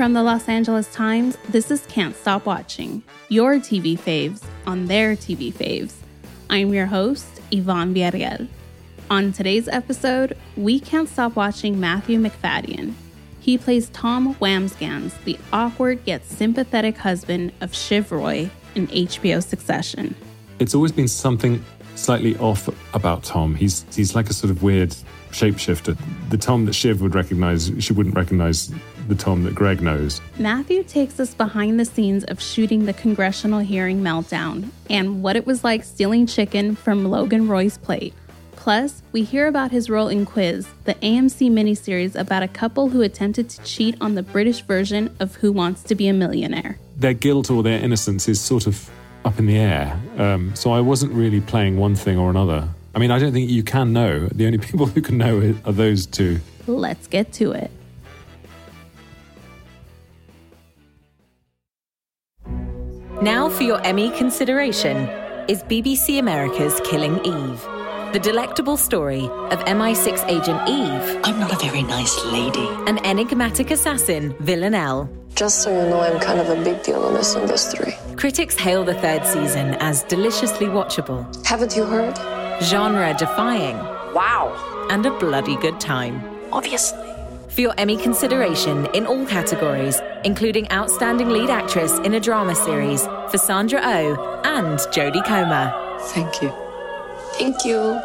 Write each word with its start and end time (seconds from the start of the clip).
From 0.00 0.14
the 0.14 0.22
Los 0.22 0.48
Angeles 0.48 0.90
Times, 0.94 1.36
this 1.50 1.70
is 1.70 1.84
Can't 1.84 2.16
Stop 2.16 2.46
Watching, 2.46 3.02
your 3.28 3.56
TV 3.56 3.98
faves 3.98 4.42
on 4.66 4.86
their 4.86 5.14
TV 5.14 5.52
faves. 5.52 5.92
I'm 6.48 6.72
your 6.72 6.86
host, 6.86 7.26
Yvonne 7.50 7.94
Villarreal. 7.94 8.48
On 9.10 9.30
today's 9.30 9.68
episode, 9.68 10.38
we 10.56 10.80
can't 10.80 11.06
stop 11.06 11.36
watching 11.36 11.78
Matthew 11.78 12.18
Macfadyen. 12.18 12.94
He 13.40 13.58
plays 13.58 13.90
Tom 13.90 14.36
Wambsgans, 14.36 15.12
the 15.24 15.38
awkward 15.52 16.00
yet 16.06 16.24
sympathetic 16.24 16.96
husband 16.96 17.52
of 17.60 17.74
Shiv 17.74 18.10
Roy 18.10 18.48
in 18.74 18.86
HBO 18.86 19.44
Succession. 19.44 20.14
It's 20.60 20.74
always 20.74 20.92
been 20.92 21.08
something 21.08 21.62
slightly 21.94 22.38
off 22.38 22.70
about 22.94 23.22
Tom. 23.22 23.54
He's 23.54 23.84
he's 23.94 24.14
like 24.14 24.30
a 24.30 24.32
sort 24.32 24.50
of 24.50 24.62
weird 24.62 24.96
shapeshifter. 25.30 25.94
The 26.30 26.38
Tom 26.38 26.64
that 26.64 26.72
Shiv 26.72 27.02
would 27.02 27.14
recognize, 27.14 27.70
she 27.80 27.92
wouldn't 27.92 28.14
recognize 28.14 28.72
the 29.10 29.14
Tom 29.14 29.44
that 29.44 29.54
Greg 29.54 29.82
knows. 29.82 30.22
Matthew 30.38 30.82
takes 30.82 31.20
us 31.20 31.34
behind 31.34 31.78
the 31.78 31.84
scenes 31.84 32.24
of 32.24 32.40
shooting 32.40 32.86
the 32.86 32.94
congressional 32.94 33.58
hearing 33.58 34.00
meltdown 34.00 34.70
and 34.88 35.22
what 35.22 35.36
it 35.36 35.46
was 35.46 35.62
like 35.62 35.84
stealing 35.84 36.26
chicken 36.26 36.74
from 36.74 37.04
Logan 37.04 37.46
Roy's 37.46 37.76
plate. 37.76 38.14
Plus, 38.52 39.02
we 39.12 39.22
hear 39.22 39.46
about 39.46 39.70
his 39.70 39.90
role 39.90 40.08
in 40.08 40.24
Quiz, 40.24 40.68
the 40.84 40.94
AMC 40.96 41.50
miniseries 41.50 42.14
about 42.14 42.42
a 42.42 42.48
couple 42.48 42.90
who 42.90 43.02
attempted 43.02 43.48
to 43.50 43.62
cheat 43.64 43.96
on 44.00 44.14
the 44.14 44.22
British 44.22 44.60
version 44.60 45.14
of 45.18 45.34
Who 45.36 45.50
Wants 45.50 45.82
to 45.84 45.94
Be 45.94 46.08
a 46.08 46.12
Millionaire. 46.12 46.78
Their 46.96 47.14
guilt 47.14 47.50
or 47.50 47.62
their 47.62 47.80
innocence 47.82 48.28
is 48.28 48.40
sort 48.40 48.66
of 48.66 48.88
up 49.24 49.38
in 49.38 49.46
the 49.46 49.58
air. 49.58 49.98
Um, 50.18 50.54
so 50.54 50.72
I 50.72 50.80
wasn't 50.80 51.12
really 51.12 51.40
playing 51.40 51.78
one 51.78 51.94
thing 51.94 52.18
or 52.18 52.30
another. 52.30 52.68
I 52.94 52.98
mean, 52.98 53.10
I 53.10 53.18
don't 53.18 53.32
think 53.32 53.50
you 53.50 53.62
can 53.62 53.92
know. 53.92 54.28
The 54.28 54.46
only 54.46 54.58
people 54.70 54.86
who 54.86 55.00
can 55.00 55.18
know 55.18 55.54
are 55.64 55.72
those 55.72 56.06
two. 56.06 56.40
Let's 56.66 57.06
get 57.06 57.32
to 57.34 57.52
it. 57.52 57.70
Now, 63.22 63.50
for 63.50 63.64
your 63.64 63.84
Emmy 63.84 64.10
consideration, 64.12 64.96
is 65.46 65.62
BBC 65.64 66.18
America's 66.18 66.80
Killing 66.86 67.18
Eve. 67.22 67.60
The 68.14 68.18
delectable 68.22 68.78
story 68.78 69.24
of 69.24 69.58
MI6 69.66 70.26
agent 70.26 70.66
Eve. 70.66 71.20
I'm 71.24 71.38
not 71.38 71.52
a 71.52 71.66
very 71.66 71.82
nice 71.82 72.16
lady. 72.24 72.66
An 72.86 72.96
enigmatic 73.04 73.70
assassin, 73.72 74.34
Villanelle. 74.40 75.10
Just 75.34 75.62
so 75.62 75.70
you 75.70 75.90
know, 75.90 76.00
I'm 76.00 76.18
kind 76.18 76.40
of 76.40 76.48
a 76.48 76.64
big 76.64 76.82
deal 76.82 77.06
in 77.08 77.12
this 77.14 77.36
industry. 77.36 77.94
Critics 78.16 78.56
hail 78.56 78.84
the 78.84 78.94
third 78.94 79.26
season 79.26 79.74
as 79.80 80.02
deliciously 80.04 80.68
watchable. 80.68 81.22
Haven't 81.44 81.76
you 81.76 81.84
heard? 81.84 82.16
Genre 82.62 83.14
defying. 83.18 83.76
Wow. 84.14 84.86
And 84.90 85.04
a 85.04 85.10
bloody 85.18 85.56
good 85.56 85.78
time. 85.78 86.24
Obviously. 86.52 87.09
For 87.50 87.62
your 87.62 87.74
Emmy 87.78 87.96
consideration 87.96 88.86
in 88.94 89.06
all 89.06 89.26
categories, 89.26 90.00
including 90.24 90.70
Outstanding 90.70 91.30
Lead 91.30 91.50
Actress 91.50 91.98
in 91.98 92.14
a 92.14 92.20
Drama 92.20 92.54
Series 92.54 93.04
for 93.28 93.38
Sandra 93.38 93.80
O 93.82 94.14
oh 94.16 94.40
and 94.44 94.78
Jodie 94.94 95.24
Comer. 95.26 95.98
Thank 96.14 96.40
you. 96.42 96.52
Thank 97.38 97.64
you. 97.64 98.00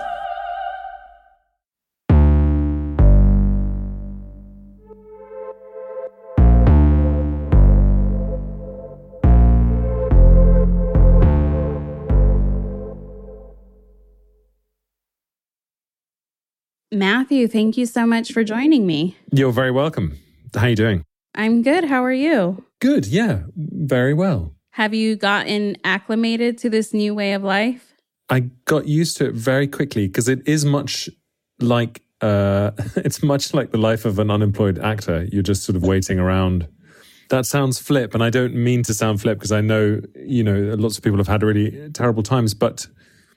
Matthew, 16.95 17.49
thank 17.49 17.75
you 17.75 17.85
so 17.85 18.05
much 18.05 18.31
for 18.31 18.45
joining 18.45 18.87
me. 18.87 19.17
You're 19.29 19.51
very 19.51 19.71
welcome. 19.71 20.17
How 20.53 20.61
are 20.61 20.69
you 20.69 20.77
doing? 20.77 21.03
I'm 21.35 21.61
good. 21.61 21.83
How 21.83 22.01
are 22.05 22.13
you? 22.13 22.63
Good. 22.79 23.05
Yeah, 23.05 23.41
very 23.57 24.13
well. 24.13 24.53
Have 24.71 24.93
you 24.93 25.17
gotten 25.17 25.75
acclimated 25.83 26.57
to 26.59 26.69
this 26.69 26.93
new 26.93 27.13
way 27.13 27.33
of 27.33 27.43
life? 27.43 27.93
I 28.29 28.51
got 28.63 28.87
used 28.87 29.17
to 29.17 29.25
it 29.25 29.35
very 29.35 29.67
quickly 29.67 30.07
because 30.07 30.29
it 30.29 30.47
is 30.47 30.63
much 30.63 31.09
like 31.59 32.01
uh, 32.21 32.71
it's 32.95 33.21
much 33.21 33.53
like 33.53 33.71
the 33.71 33.77
life 33.77 34.05
of 34.05 34.17
an 34.17 34.31
unemployed 34.31 34.79
actor. 34.79 35.27
You're 35.29 35.43
just 35.43 35.65
sort 35.65 35.75
of 35.75 35.83
waiting 35.83 36.17
around. 36.17 36.65
That 37.29 37.45
sounds 37.45 37.77
flip, 37.77 38.13
and 38.13 38.23
I 38.23 38.29
don't 38.29 38.55
mean 38.55 38.83
to 38.83 38.93
sound 38.93 39.19
flip 39.19 39.37
because 39.37 39.51
I 39.51 39.59
know 39.59 39.99
you 40.15 40.45
know 40.45 40.75
lots 40.77 40.97
of 40.97 41.03
people 41.03 41.17
have 41.17 41.27
had 41.27 41.43
really 41.43 41.89
terrible 41.91 42.23
times, 42.23 42.53
but 42.53 42.87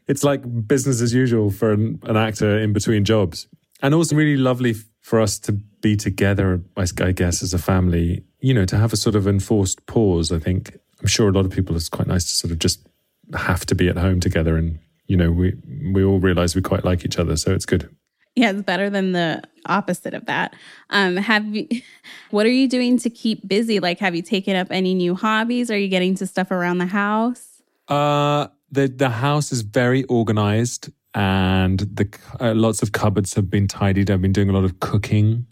it's 0.09 0.25
like 0.25 0.43
business 0.67 1.01
as 1.01 1.15
usual 1.15 1.51
for 1.51 1.73
an, 1.73 2.01
an, 2.05 2.17
actor 2.17 2.59
in 2.59 2.73
between 2.73 3.05
jobs. 3.05 3.47
And 3.83 3.95
also 3.95 4.17
really 4.17 4.37
lovely 4.37 4.75
for 5.03 5.21
us 5.21 5.39
to 5.41 5.53
be 5.53 5.97
together, 5.97 6.61
I 6.77 7.13
guess, 7.13 7.43
as 7.43 7.55
a 7.55 7.59
family, 7.59 8.25
you 8.41 8.53
know, 8.53 8.65
to 8.65 8.77
have 8.77 8.93
a 8.93 8.97
sort 8.97 9.15
of 9.15 9.29
enforced 9.29 9.87
pause. 9.87 10.33
I 10.33 10.39
think 10.39 10.77
I'm 11.01 11.07
sure 11.07 11.29
a 11.29 11.33
lot 11.33 11.45
of 11.45 11.53
people, 11.53 11.77
it's 11.77 11.89
quite 11.89 12.09
nice 12.09 12.25
to 12.25 12.31
sort 12.31 12.51
of 12.51 12.59
just 12.59 12.87
have 13.35 13.65
to 13.67 13.75
be 13.75 13.89
at 13.89 13.97
home 13.97 14.19
together. 14.19 14.57
And, 14.57 14.81
you 15.07 15.17
know, 15.17 15.31
we, 15.31 15.55
we 15.93 16.03
all 16.03 16.19
realize 16.19 16.57
we 16.57 16.63
quite 16.63 16.85
like 16.85 17.05
each 17.05 17.19
other. 17.19 17.37
So 17.37 17.53
it's 17.53 17.67
good. 17.67 17.95
Yeah, 18.35 18.51
it's 18.51 18.63
better 18.63 18.89
than 18.89 19.13
the 19.13 19.43
opposite 19.67 20.15
of 20.15 20.27
that. 20.27 20.55
Um, 20.91 21.17
have 21.17 21.45
you, 21.55 21.69
what 22.31 22.47
are 22.47 22.51
you 22.51 22.69
doing 22.69 22.99
to 22.99 23.11
keep 23.11 23.47
busy? 23.47 23.79
Like, 23.79 23.99
have 23.99 24.15
you 24.15 24.23
taken 24.23 24.57
up 24.57 24.69
any 24.71 24.95
new 24.95 25.15
hobbies? 25.15 25.71
Are 25.71 25.79
you 25.79 25.89
getting 25.89 26.15
to 26.17 26.27
stuff 26.27 26.51
around 26.51 26.79
the 26.79 26.87
house? 26.87 27.63
Uh, 27.89 28.49
the 28.71 28.89
the 28.89 29.11
house 29.11 29.53
is 29.53 29.62
very 29.62 30.05
organized 30.05 30.91
and 31.15 31.81
the 31.81 32.09
uh, 32.41 32.55
lots 32.55 32.83
of 32.83 32.93
cupboards 32.93 33.34
have 33.34 33.51
been 33.51 33.67
tidied. 33.67 34.11
I've 34.11 34.23
been 34.23 34.33
doing 34.33 34.51
a 34.51 34.53
lot 34.53 34.65
of 34.65 34.81
cooking. 34.81 35.47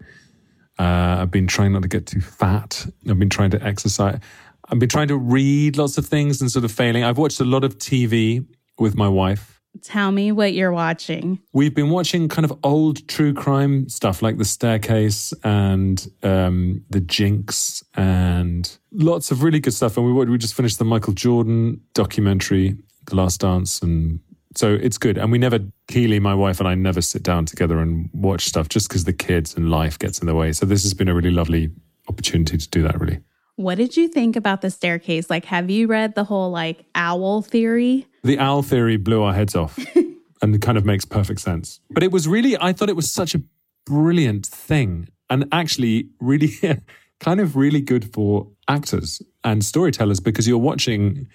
Uh, 0.78 1.18
I've 1.20 1.30
been 1.30 1.46
trying 1.46 1.72
not 1.72 1.82
to 1.82 1.88
get 1.88 2.06
too 2.06 2.20
fat. 2.20 2.86
I've 3.08 3.18
been 3.18 3.30
trying 3.30 3.50
to 3.50 3.62
exercise. 3.62 4.20
I've 4.68 4.78
been 4.78 4.88
trying 4.88 5.08
to 5.08 5.16
read 5.16 5.76
lots 5.76 5.96
of 5.96 6.06
things 6.06 6.40
and 6.40 6.50
sort 6.50 6.64
of 6.64 6.72
failing. 6.72 7.04
I've 7.04 7.18
watched 7.18 7.40
a 7.40 7.44
lot 7.44 7.64
of 7.64 7.78
TV 7.78 8.44
with 8.78 8.94
my 8.94 9.08
wife. 9.08 9.60
Tell 9.82 10.10
me 10.10 10.32
what 10.32 10.54
you're 10.54 10.72
watching. 10.72 11.38
We've 11.52 11.74
been 11.74 11.90
watching 11.90 12.28
kind 12.28 12.44
of 12.44 12.58
old 12.62 13.06
true 13.08 13.34
crime 13.34 13.88
stuff 13.88 14.22
like 14.22 14.38
The 14.38 14.44
Staircase 14.44 15.34
and 15.44 16.06
um, 16.22 16.84
The 16.90 17.00
Jinx 17.00 17.84
and 17.94 18.70
lots 18.92 19.30
of 19.30 19.42
really 19.42 19.60
good 19.60 19.74
stuff. 19.74 19.96
And 19.96 20.06
we 20.06 20.24
we 20.24 20.38
just 20.38 20.54
finished 20.54 20.78
the 20.78 20.84
Michael 20.84 21.12
Jordan 21.12 21.80
documentary 21.94 22.76
the 23.06 23.16
Last 23.16 23.40
Dance, 23.40 23.82
and 23.82 24.20
so 24.56 24.74
it's 24.74 24.98
good. 24.98 25.18
And 25.18 25.30
we 25.30 25.38
never, 25.38 25.60
Keeley, 25.88 26.18
my 26.18 26.34
wife, 26.34 26.60
and 26.60 26.68
I 26.68 26.74
never 26.74 27.02
sit 27.02 27.22
down 27.22 27.44
together 27.44 27.78
and 27.78 28.08
watch 28.12 28.46
stuff 28.46 28.68
just 28.68 28.88
because 28.88 29.04
the 29.04 29.12
kids 29.12 29.54
and 29.54 29.70
life 29.70 29.98
gets 29.98 30.20
in 30.20 30.26
the 30.26 30.34
way. 30.34 30.52
So 30.52 30.66
this 30.66 30.82
has 30.82 30.94
been 30.94 31.08
a 31.08 31.14
really 31.14 31.30
lovely 31.30 31.70
opportunity 32.08 32.56
to 32.56 32.68
do 32.68 32.82
that. 32.82 32.98
Really. 33.00 33.20
What 33.56 33.76
did 33.76 33.96
you 33.96 34.08
think 34.08 34.36
about 34.36 34.60
the 34.60 34.70
staircase? 34.70 35.30
Like, 35.30 35.46
have 35.46 35.70
you 35.70 35.86
read 35.86 36.14
the 36.14 36.24
whole 36.24 36.50
like 36.50 36.84
owl 36.94 37.42
theory? 37.42 38.06
The 38.22 38.38
owl 38.38 38.62
theory 38.62 38.96
blew 38.96 39.22
our 39.22 39.34
heads 39.34 39.54
off, 39.54 39.78
and 40.42 40.54
it 40.54 40.62
kind 40.62 40.76
of 40.76 40.84
makes 40.84 41.04
perfect 41.04 41.40
sense. 41.40 41.80
But 41.90 42.02
it 42.02 42.12
was 42.12 42.28
really, 42.28 42.56
I 42.60 42.72
thought 42.72 42.88
it 42.88 42.96
was 42.96 43.10
such 43.10 43.34
a 43.34 43.42
brilliant 43.86 44.46
thing, 44.46 45.08
and 45.30 45.46
actually, 45.52 46.10
really, 46.20 46.52
kind 47.20 47.40
of 47.40 47.56
really 47.56 47.80
good 47.80 48.12
for 48.12 48.48
actors 48.68 49.22
and 49.42 49.64
storytellers 49.64 50.20
because 50.20 50.46
you're 50.46 50.58
watching 50.58 51.28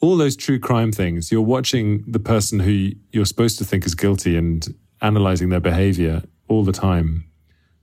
all 0.00 0.16
those 0.16 0.36
true 0.36 0.58
crime 0.58 0.92
things, 0.92 1.32
you're 1.32 1.40
watching 1.40 2.04
the 2.06 2.20
person 2.20 2.60
who 2.60 2.90
you're 3.12 3.24
supposed 3.24 3.58
to 3.58 3.64
think 3.64 3.84
is 3.84 3.94
guilty 3.94 4.36
and 4.36 4.74
analyzing 5.00 5.48
their 5.48 5.60
behavior 5.60 6.22
all 6.48 6.64
the 6.64 6.72
time. 6.72 7.24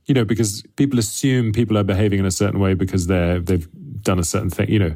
You 0.05 0.13
know, 0.13 0.25
because 0.25 0.63
people 0.75 0.99
assume 0.99 1.51
people 1.51 1.77
are 1.77 1.83
behaving 1.83 2.19
in 2.19 2.25
a 2.25 2.31
certain 2.31 2.59
way 2.59 2.73
because 2.73 3.07
they're 3.07 3.39
they've 3.39 3.67
done 4.01 4.19
a 4.19 4.23
certain 4.23 4.49
thing, 4.49 4.69
you 4.69 4.79
know. 4.79 4.95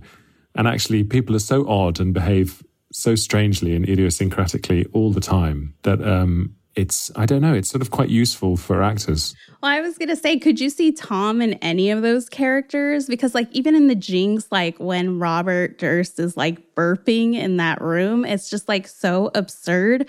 And 0.55 0.67
actually 0.67 1.03
people 1.03 1.35
are 1.35 1.39
so 1.39 1.67
odd 1.67 1.99
and 1.99 2.13
behave 2.13 2.63
so 2.91 3.15
strangely 3.15 3.75
and 3.75 3.85
idiosyncratically 3.85 4.87
all 4.93 5.11
the 5.11 5.19
time 5.19 5.75
that 5.83 6.01
um 6.05 6.55
it's 6.75 7.11
I 7.15 7.25
don't 7.25 7.41
know, 7.41 7.53
it's 7.53 7.69
sort 7.69 7.81
of 7.81 7.91
quite 7.91 8.09
useful 8.09 8.57
for 8.57 8.81
actors. 8.81 9.35
Well, 9.61 9.71
I 9.71 9.81
was 9.81 9.97
gonna 9.97 10.15
say, 10.15 10.37
could 10.37 10.59
you 10.59 10.69
see 10.69 10.91
Tom 10.91 11.41
in 11.41 11.53
any 11.55 11.89
of 11.89 12.01
those 12.01 12.29
characters? 12.29 13.07
Because 13.07 13.35
like 13.35 13.49
even 13.51 13.75
in 13.75 13.87
the 13.87 13.95
Jinx, 13.95 14.47
like 14.51 14.77
when 14.77 15.19
Robert 15.19 15.77
Durst 15.77 16.19
is 16.19 16.37
like 16.37 16.75
burping 16.75 17.35
in 17.35 17.57
that 17.57 17.81
room, 17.81 18.23
it's 18.25 18.49
just 18.49 18.67
like 18.67 18.87
so 18.87 19.31
absurd. 19.35 20.07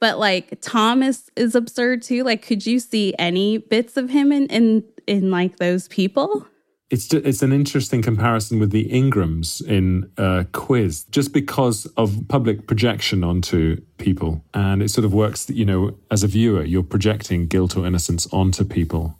But 0.00 0.18
like 0.18 0.60
Tom 0.60 1.02
is 1.02 1.30
is 1.36 1.54
absurd 1.54 2.02
too. 2.02 2.24
Like, 2.24 2.42
could 2.42 2.66
you 2.66 2.78
see 2.78 3.14
any 3.18 3.58
bits 3.58 3.96
of 3.96 4.10
him 4.10 4.32
in 4.32 4.46
in 4.46 4.84
in 5.06 5.30
like 5.30 5.56
those 5.56 5.88
people? 5.88 6.46
It's 6.92 7.12
it's 7.14 7.42
an 7.42 7.54
interesting 7.54 8.02
comparison 8.02 8.60
with 8.60 8.70
the 8.70 8.86
Ingrams 8.92 9.62
in 9.62 10.10
uh, 10.18 10.44
Quiz, 10.52 11.04
just 11.04 11.32
because 11.32 11.86
of 11.96 12.28
public 12.28 12.66
projection 12.66 13.24
onto 13.24 13.80
people, 13.96 14.44
and 14.52 14.82
it 14.82 14.90
sort 14.90 15.06
of 15.06 15.14
works. 15.14 15.48
You 15.48 15.64
know, 15.64 15.96
as 16.10 16.22
a 16.22 16.26
viewer, 16.26 16.62
you're 16.62 16.82
projecting 16.82 17.46
guilt 17.46 17.78
or 17.78 17.86
innocence 17.86 18.26
onto 18.30 18.62
people, 18.62 19.18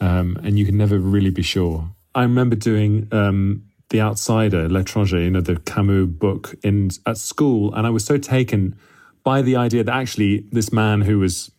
um, 0.00 0.36
and 0.42 0.58
you 0.58 0.66
can 0.66 0.76
never 0.76 0.98
really 0.98 1.30
be 1.30 1.42
sure. 1.42 1.88
I 2.16 2.22
remember 2.22 2.56
doing 2.56 3.06
um, 3.12 3.62
The 3.90 4.00
Outsider, 4.00 4.68
L'Étranger, 4.68 5.22
you 5.22 5.30
know, 5.30 5.40
the 5.40 5.56
Camus 5.60 6.08
book 6.08 6.56
in 6.64 6.90
at 7.06 7.16
school, 7.16 7.72
and 7.74 7.86
I 7.86 7.90
was 7.90 8.04
so 8.04 8.18
taken 8.18 8.76
by 9.22 9.40
the 9.40 9.54
idea 9.54 9.84
that 9.84 9.94
actually 9.94 10.46
this 10.50 10.72
man 10.72 11.02
who 11.02 11.20
was 11.20 11.52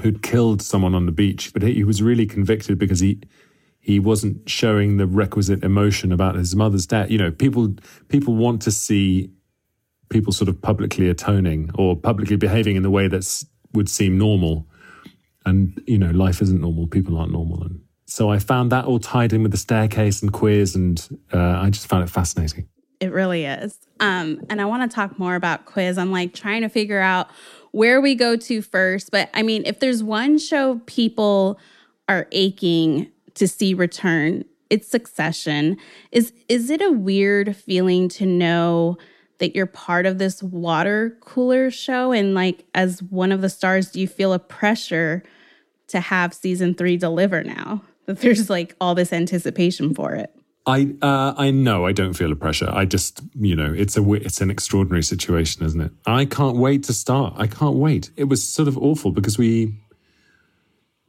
who'd 0.00 0.20
killed 0.20 0.62
someone 0.62 0.96
on 0.96 1.06
the 1.06 1.12
beach, 1.12 1.52
but 1.52 1.62
he 1.62 1.84
was 1.84 2.02
really 2.02 2.26
convicted 2.26 2.76
because 2.76 2.98
he 2.98 3.20
he 3.80 3.98
wasn't 3.98 4.48
showing 4.48 4.98
the 4.98 5.06
requisite 5.06 5.64
emotion 5.64 6.12
about 6.12 6.34
his 6.34 6.54
mother's 6.54 6.86
death. 6.86 7.10
You 7.10 7.18
know, 7.18 7.30
people 7.30 7.74
people 8.08 8.36
want 8.36 8.62
to 8.62 8.70
see 8.70 9.30
people 10.10 10.32
sort 10.32 10.48
of 10.48 10.60
publicly 10.60 11.08
atoning 11.08 11.70
or 11.74 11.96
publicly 11.96 12.36
behaving 12.36 12.76
in 12.76 12.82
the 12.82 12.90
way 12.90 13.08
that 13.08 13.44
would 13.72 13.88
seem 13.88 14.18
normal. 14.18 14.66
And 15.46 15.82
you 15.86 15.98
know, 15.98 16.10
life 16.10 16.42
isn't 16.42 16.60
normal. 16.60 16.86
People 16.86 17.16
aren't 17.16 17.32
normal, 17.32 17.62
and 17.62 17.80
so 18.04 18.30
I 18.30 18.38
found 18.38 18.70
that 18.72 18.84
all 18.84 18.98
tied 18.98 19.32
in 19.32 19.42
with 19.42 19.52
the 19.52 19.58
staircase 19.58 20.20
and 20.20 20.32
quiz, 20.32 20.74
and 20.74 21.20
uh, 21.32 21.38
I 21.38 21.70
just 21.70 21.86
found 21.86 22.04
it 22.04 22.10
fascinating. 22.10 22.68
It 23.00 23.12
really 23.12 23.46
is. 23.46 23.78
Um, 23.98 24.42
and 24.50 24.60
I 24.60 24.66
want 24.66 24.90
to 24.90 24.94
talk 24.94 25.18
more 25.18 25.34
about 25.34 25.64
quiz. 25.64 25.96
I'm 25.96 26.12
like 26.12 26.34
trying 26.34 26.60
to 26.60 26.68
figure 26.68 27.00
out 27.00 27.30
where 27.72 27.98
we 28.00 28.14
go 28.14 28.36
to 28.36 28.60
first. 28.60 29.10
But 29.10 29.30
I 29.32 29.42
mean, 29.42 29.62
if 29.64 29.80
there's 29.80 30.02
one 30.02 30.36
show 30.36 30.80
people 30.84 31.58
are 32.08 32.26
aching 32.32 33.10
to 33.34 33.48
see 33.48 33.74
return, 33.74 34.44
it's 34.70 34.88
Succession. 34.88 35.76
Is 36.12 36.32
is 36.48 36.70
it 36.70 36.80
a 36.80 36.92
weird 36.92 37.56
feeling 37.56 38.08
to 38.10 38.26
know 38.26 38.98
that 39.38 39.56
you're 39.56 39.66
part 39.66 40.06
of 40.06 40.18
this 40.18 40.42
water 40.42 41.18
cooler 41.20 41.70
show? 41.70 42.12
And 42.12 42.34
like 42.34 42.64
as 42.74 43.02
one 43.02 43.32
of 43.32 43.40
the 43.40 43.48
stars, 43.48 43.90
do 43.90 44.00
you 44.00 44.08
feel 44.08 44.32
a 44.32 44.38
pressure 44.38 45.22
to 45.88 46.00
have 46.00 46.32
season 46.32 46.74
three 46.74 46.96
deliver 46.96 47.42
now? 47.42 47.82
That 48.06 48.20
there's 48.20 48.48
like 48.48 48.74
all 48.80 48.94
this 48.94 49.12
anticipation 49.12 49.94
for 49.94 50.14
it. 50.14 50.34
I 50.66 50.94
uh, 51.02 51.34
I 51.36 51.50
know 51.50 51.86
I 51.86 51.92
don't 51.92 52.12
feel 52.12 52.30
a 52.30 52.36
pressure. 52.36 52.68
I 52.70 52.84
just 52.84 53.22
you 53.38 53.56
know 53.56 53.72
it's 53.72 53.96
a 53.96 54.12
it's 54.12 54.40
an 54.40 54.50
extraordinary 54.50 55.02
situation, 55.02 55.64
isn't 55.64 55.80
it? 55.80 55.92
I 56.06 56.26
can't 56.26 56.56
wait 56.56 56.84
to 56.84 56.92
start. 56.92 57.34
I 57.36 57.46
can't 57.46 57.76
wait. 57.76 58.10
It 58.16 58.24
was 58.24 58.46
sort 58.46 58.68
of 58.68 58.76
awful 58.78 59.10
because 59.10 59.38
we, 59.38 59.74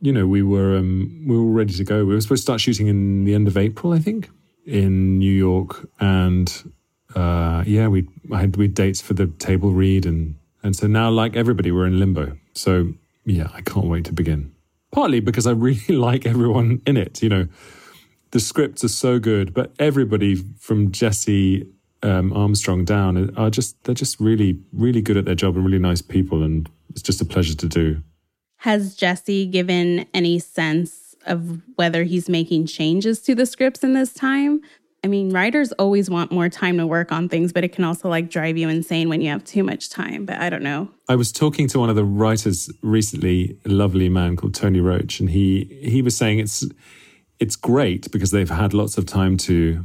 you 0.02 0.12
know, 0.12 0.28
we 0.28 0.42
were 0.42 0.76
um, 0.76 1.26
we 1.28 1.38
were 1.38 1.52
ready 1.52 1.74
to 1.74 1.84
go. 1.84 2.06
We 2.06 2.16
were 2.16 2.22
supposed 2.22 2.42
to 2.42 2.44
start 2.44 2.62
shooting 2.62 2.88
in 2.88 3.24
the 3.24 3.36
end 3.36 3.48
of 3.48 3.56
April, 3.56 3.94
I 3.94 4.00
think, 4.00 4.30
in 4.66 5.20
New 5.20 5.32
York, 5.32 5.88
and 6.00 6.74
uh, 7.16 7.64
yeah, 7.66 7.88
we 7.88 8.08
I 8.32 8.42
had 8.42 8.56
we 8.58 8.66
had 8.66 8.74
dates 8.74 9.00
for 9.00 9.14
the 9.14 9.28
table 9.28 9.72
read, 9.72 10.06
and 10.06 10.36
and 10.64 10.76
so 10.76 10.88
now 10.88 11.10
like 11.10 11.36
everybody, 11.36 11.72
we're 11.72 11.88
in 11.88 12.00
limbo. 12.00 12.38
So 12.54 12.94
yeah, 13.26 13.50
I 13.54 13.62
can't 13.62 13.86
wait 13.86 14.06
to 14.06 14.14
begin. 14.14 14.54
Partly 14.92 15.20
because 15.20 15.48
I 15.48 15.52
really 15.52 15.88
like 15.96 16.26
everyone 16.26 16.82
in 16.86 16.98
it, 16.98 17.22
you 17.22 17.30
know 17.30 17.48
the 18.32 18.40
scripts 18.40 18.84
are 18.84 18.90
so 18.90 19.20
good, 19.20 19.54
but 19.54 19.72
everybody 19.78 20.36
from 20.36 20.92
Jesse 20.92 21.68
um, 22.02 22.34
Armstrong 22.34 22.86
down 22.86 23.36
are 23.38 23.50
just 23.50 23.82
they're 23.84 23.94
just 23.94 24.20
really 24.20 24.60
really 24.74 25.02
good 25.02 25.18
at 25.18 25.26
their 25.26 25.36
job 25.36 25.56
and 25.56 25.66
really 25.66 25.80
nice 25.80 26.02
people, 26.02 26.44
and 26.44 26.70
it's 26.90 27.02
just 27.02 27.22
a 27.22 27.26
pleasure 27.26 27.56
to 27.56 27.68
do. 27.68 28.02
Has 28.62 28.96
Jesse 28.96 29.48
given 29.48 30.06
any 30.14 30.38
sense 30.38 31.16
of 31.26 31.62
whether 31.78 32.04
he's 32.04 32.30
making 32.30 32.68
changes 32.68 33.20
to 33.22 33.34
the 33.34 33.48
scripts 33.48 33.84
in 33.84 33.94
this 33.94 34.14
time? 34.14 34.62
I 35.04 35.08
mean, 35.08 35.32
writers 35.32 35.72
always 35.74 36.12
want 36.12 36.32
more 36.32 36.48
time 36.48 36.78
to 36.78 36.86
work 36.86 37.12
on 37.12 37.28
things, 37.28 37.52
but 37.52 37.64
it 37.64 37.70
can 37.74 37.84
also 37.84 38.08
like 38.08 38.30
drive 38.30 38.60
you 38.60 38.70
insane 38.70 39.10
when 39.10 39.20
you 39.20 39.32
have 39.32 39.44
too 39.44 39.64
much 39.64 39.90
time. 39.90 40.28
But 40.28 40.38
I 40.38 40.52
don't 40.52 40.62
know. 40.62 40.92
I 41.10 41.16
was 41.16 41.32
talking 41.32 41.68
to 41.70 41.80
one 41.80 41.90
of 41.90 41.96
the 41.96 42.04
writers 42.06 42.70
recently, 42.84 43.58
a 43.66 43.70
lovely 43.70 44.10
man 44.10 44.36
called 44.36 44.54
Tony 44.54 44.80
Roche, 44.80 45.20
and 45.20 45.32
he 45.32 45.64
he 45.82 46.04
was 46.04 46.16
saying 46.16 46.38
it's 46.38 46.64
it's 47.40 47.56
great 47.56 48.12
because 48.12 48.30
they've 48.30 48.48
had 48.48 48.76
lots 48.76 48.96
of 48.96 49.08
time 49.08 49.38
to 49.38 49.84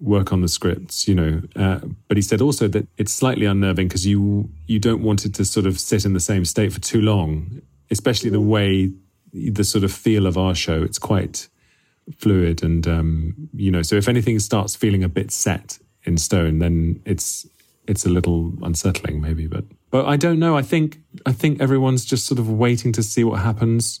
work 0.00 0.32
on 0.32 0.40
the 0.40 0.48
scripts, 0.48 1.06
you 1.06 1.14
know. 1.14 1.42
Uh, 1.54 1.78
but 2.08 2.16
he 2.16 2.22
said 2.22 2.40
also 2.40 2.66
that 2.66 2.88
it's 2.96 3.12
slightly 3.12 3.46
unnerving 3.46 3.86
because 3.86 4.06
you 4.08 4.50
you 4.66 4.80
don't 4.80 5.04
want 5.04 5.24
it 5.24 5.34
to 5.34 5.44
sort 5.44 5.66
of 5.66 5.78
sit 5.78 6.04
in 6.04 6.14
the 6.14 6.20
same 6.20 6.44
state 6.44 6.72
for 6.72 6.80
too 6.80 7.00
long, 7.00 7.62
especially 7.90 8.30
the 8.30 8.40
way 8.40 8.92
the 9.32 9.64
sort 9.64 9.84
of 9.84 9.92
feel 9.92 10.26
of 10.26 10.38
our 10.38 10.54
show. 10.54 10.82
It's 10.82 10.98
quite 10.98 11.48
fluid, 12.16 12.62
and 12.62 12.86
um, 12.86 13.48
you 13.54 13.70
know, 13.70 13.82
so 13.82 13.96
if 13.96 14.08
anything 14.08 14.38
starts 14.38 14.74
feeling 14.74 15.04
a 15.04 15.08
bit 15.08 15.30
set 15.30 15.78
in 16.04 16.16
stone, 16.16 16.58
then 16.58 17.02
it's 17.04 17.46
it's 17.86 18.04
a 18.04 18.08
little 18.08 18.52
unsettling, 18.62 19.20
maybe. 19.20 19.46
But 19.46 19.64
but 19.90 20.06
I 20.06 20.16
don't 20.16 20.38
know. 20.38 20.56
I 20.56 20.62
think 20.62 20.98
I 21.26 21.32
think 21.32 21.60
everyone's 21.60 22.04
just 22.04 22.26
sort 22.26 22.38
of 22.38 22.50
waiting 22.50 22.92
to 22.92 23.02
see 23.02 23.24
what 23.24 23.40
happens, 23.40 24.00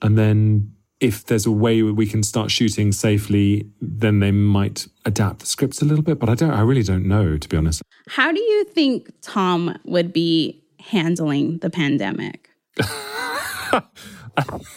and 0.00 0.18
then 0.18 0.74
if 1.00 1.26
there's 1.26 1.46
a 1.46 1.50
way 1.50 1.82
we 1.82 2.06
can 2.06 2.22
start 2.22 2.48
shooting 2.48 2.92
safely, 2.92 3.68
then 3.80 4.20
they 4.20 4.30
might 4.30 4.86
adapt 5.04 5.40
the 5.40 5.46
scripts 5.46 5.82
a 5.82 5.84
little 5.84 6.04
bit. 6.04 6.20
But 6.20 6.28
I 6.28 6.36
don't, 6.36 6.52
I 6.52 6.60
really 6.60 6.84
don't 6.84 7.06
know, 7.06 7.36
to 7.36 7.48
be 7.48 7.56
honest. 7.56 7.82
How 8.06 8.30
do 8.30 8.40
you 8.40 8.62
think 8.64 9.12
Tom 9.20 9.76
would 9.84 10.12
be 10.12 10.61
handling 10.82 11.58
the 11.58 11.70
pandemic? 11.70 12.50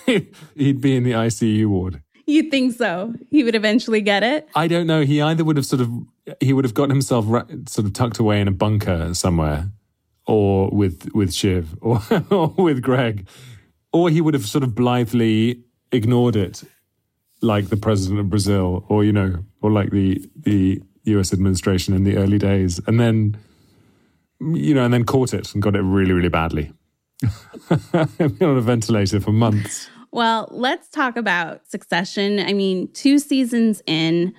He'd 0.05 0.81
be 0.81 0.95
in 0.95 1.03
the 1.03 1.11
ICU 1.11 1.67
ward. 1.67 2.01
You'd 2.27 2.49
think 2.49 2.73
so? 2.75 3.13
He 3.29 3.43
would 3.43 3.55
eventually 3.55 4.01
get 4.01 4.23
it? 4.23 4.49
I 4.55 4.67
don't 4.67 4.87
know. 4.87 5.01
He 5.01 5.21
either 5.21 5.43
would 5.43 5.57
have 5.57 5.65
sort 5.65 5.81
of, 5.81 5.91
he 6.39 6.53
would 6.53 6.65
have 6.65 6.73
gotten 6.73 6.89
himself 6.89 7.25
sort 7.67 7.85
of 7.85 7.93
tucked 7.93 8.17
away 8.17 8.41
in 8.41 8.47
a 8.47 8.51
bunker 8.51 9.13
somewhere, 9.13 9.69
or 10.25 10.69
with 10.71 11.09
with 11.13 11.33
Shiv, 11.33 11.77
or, 11.81 12.01
or 12.31 12.47
with 12.57 12.81
Greg, 12.81 13.27
or 13.93 14.09
he 14.09 14.21
would 14.21 14.33
have 14.33 14.45
sort 14.45 14.63
of 14.63 14.73
blithely 14.73 15.63
ignored 15.91 16.35
it 16.35 16.63
like 17.41 17.69
the 17.69 17.77
president 17.77 18.19
of 18.19 18.29
Brazil 18.29 18.85
or, 18.89 19.03
you 19.03 19.13
know, 19.13 19.45
or 19.61 19.71
like 19.71 19.91
the, 19.91 20.27
the 20.35 20.81
US 21.05 21.31
administration 21.31 21.93
in 21.93 22.03
the 22.03 22.17
early 22.17 22.37
days. 22.37 22.79
And 22.87 22.99
then, 22.99 23.37
you 24.39 24.73
know, 24.73 24.83
and 24.83 24.93
then 24.93 25.03
caught 25.03 25.33
it 25.33 25.53
and 25.53 25.61
got 25.61 25.75
it 25.75 25.81
really, 25.81 26.11
really 26.11 26.29
badly. 26.29 26.71
on 27.93 28.09
a 28.41 28.61
ventilator 28.61 29.19
for 29.19 29.31
months. 29.31 29.89
Well, 30.11 30.47
let's 30.51 30.89
talk 30.89 31.17
about 31.17 31.67
succession. 31.67 32.39
I 32.39 32.53
mean, 32.53 32.89
two 32.93 33.19
seasons 33.19 33.81
in, 33.85 34.33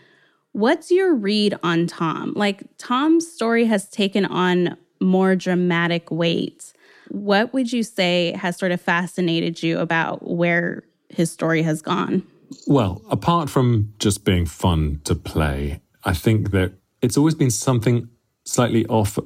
what's 0.52 0.90
your 0.90 1.14
read 1.14 1.54
on 1.62 1.86
Tom? 1.86 2.32
Like, 2.34 2.64
Tom's 2.78 3.30
story 3.30 3.64
has 3.66 3.88
taken 3.88 4.24
on 4.24 4.76
more 5.00 5.36
dramatic 5.36 6.10
weight. 6.10 6.72
What 7.08 7.52
would 7.52 7.72
you 7.72 7.82
say 7.82 8.32
has 8.32 8.56
sort 8.56 8.72
of 8.72 8.80
fascinated 8.80 9.62
you 9.62 9.78
about 9.78 10.26
where 10.28 10.84
his 11.08 11.30
story 11.30 11.62
has 11.62 11.82
gone? 11.82 12.22
Well, 12.66 13.02
apart 13.10 13.50
from 13.50 13.92
just 13.98 14.24
being 14.24 14.46
fun 14.46 15.00
to 15.04 15.14
play, 15.14 15.80
I 16.04 16.14
think 16.14 16.52
that 16.52 16.72
it's 17.02 17.16
always 17.16 17.34
been 17.34 17.50
something 17.50 18.08
slightly 18.44 18.86
off 18.86 19.18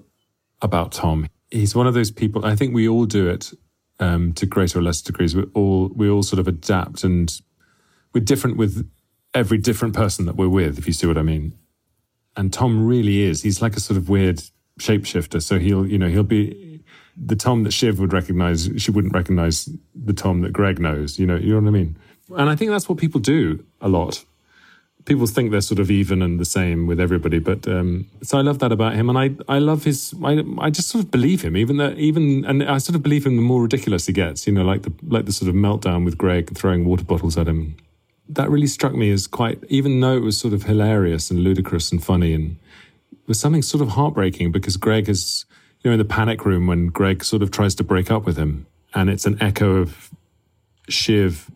about 0.63 0.93
Tom. 0.93 1.29
He's 1.51 1.75
one 1.75 1.87
of 1.87 1.95
those 1.95 2.11
people. 2.11 2.45
I 2.45 2.55
think 2.55 2.75
we 2.75 2.89
all 2.89 3.07
do 3.07 3.29
it 3.29 3.53
um, 3.99 4.33
to 4.35 4.47
greater 4.47 4.79
or 4.79 4.83
lesser 4.83 5.05
degrees. 5.05 5.35
We 5.35 5.45
all 5.55 5.89
we 5.95 6.09
all 6.09 6.23
sort 6.23 6.41
of 6.41 6.49
adapt, 6.49 7.05
and 7.05 7.31
we're 8.15 8.25
different 8.25 8.57
with 8.57 8.89
every 9.35 9.59
different 9.59 9.95
person 9.95 10.27
that 10.27 10.37
we're 10.37 10.49
with. 10.49 10.79
If 10.79 10.87
you 10.87 10.93
see 10.93 11.07
what 11.07 11.19
I 11.19 11.23
mean. 11.23 11.55
And 12.37 12.53
Tom 12.53 12.87
really 12.87 13.23
is. 13.23 13.43
He's 13.43 13.61
like 13.61 13.77
a 13.77 13.81
sort 13.81 13.97
of 13.97 14.09
weird 14.09 14.43
shapeshifter. 14.79 15.43
So 15.43 15.59
he'll, 15.59 15.87
you 15.87 15.99
know, 15.99 16.09
he'll 16.09 16.23
be 16.23 16.83
the 17.17 17.37
Tom 17.37 17.65
that 17.65 17.73
Shiv 17.73 17.99
would 17.99 18.13
recognize, 18.13 18.69
she 18.79 18.91
wouldn't 18.91 19.15
recognize 19.15 19.69
the 19.95 20.13
Tom 20.13 20.41
that 20.43 20.53
Greg 20.53 20.79
knows. 20.79 21.19
You 21.19 21.27
know, 21.27 21.37
you 21.37 21.51
know 21.51 21.61
what 21.61 21.69
I 21.69 21.71
mean? 21.71 21.99
And 22.37 22.49
I 22.49 22.57
think 22.57 22.71
that's 22.71 22.89
what 22.89 22.99
people 22.99 23.21
do 23.21 23.65
a 23.81 23.89
lot. 23.89 24.25
People 25.07 25.27
think 25.27 25.51
they're 25.51 25.61
sort 25.61 25.81
of 25.81 25.91
even 25.91 26.23
and 26.23 26.39
the 26.39 26.45
same 26.45 26.87
with 26.87 27.01
everybody, 27.01 27.39
but 27.39 27.67
um, 27.67 28.07
so 28.23 28.39
I 28.39 28.43
love 28.43 28.59
that 28.59 28.71
about 28.71 28.95
him, 28.95 29.09
and 29.09 29.19
I 29.19 29.31
I 29.49 29.59
love 29.59 29.85
his. 29.85 30.15
I 30.23 30.45
I 30.59 30.71
just 30.71 30.89
sort 30.89 31.05
of 31.05 31.11
believe 31.11 31.43
him, 31.43 31.57
even 31.57 31.79
that 31.79 31.99
even 31.99 32.45
and 32.45 32.63
I 32.63 32.79
sort 32.79 32.97
of 32.97 33.03
believe 33.03 33.27
him 33.27 33.37
the 33.37 33.43
more 33.43 33.63
ridiculous 33.63 34.07
he 34.07 34.13
gets. 34.13 34.47
You 34.47 34.53
know, 34.53 34.65
like 34.65 34.83
the 34.83 34.93
like 35.03 35.25
the 35.25 35.33
sort 35.33 35.49
of 35.49 35.55
meltdown 35.55 36.05
with 36.05 36.19
Greg 36.19 36.55
throwing 36.57 36.85
water 36.85 37.05
bottles 37.05 37.39
at 37.39 37.49
him. 37.49 37.77
That 38.29 38.51
really 38.51 38.69
struck 38.69 38.95
me 38.95 39.11
as 39.11 39.27
quite, 39.27 39.59
even 39.69 39.99
though 40.01 40.17
it 40.17 40.23
was 40.23 40.39
sort 40.39 40.55
of 40.55 40.65
hilarious 40.65 41.31
and 41.31 41.41
ludicrous 41.41 41.91
and 41.91 42.05
funny, 42.05 42.33
and 42.33 42.57
was 43.31 43.39
something 43.39 43.63
sort 43.63 43.81
of 43.81 43.91
heartbreaking 43.91 44.51
because 44.51 44.77
Greg 44.77 45.09
is, 45.09 45.47
you 45.81 45.89
know, 45.89 45.93
in 45.95 45.99
the 45.99 46.05
panic 46.05 46.45
room 46.45 46.67
when 46.67 46.89
Greg 46.89 47.25
sort 47.25 47.43
of 47.43 47.51
tries 47.53 47.77
to 47.77 47.85
break 47.85 48.11
up 48.11 48.27
with 48.27 48.37
him. 48.37 48.67
And 48.93 49.09
it's 49.09 49.25
an 49.25 49.41
echo 49.41 49.77
of 49.77 50.11
Shiv 50.89 51.49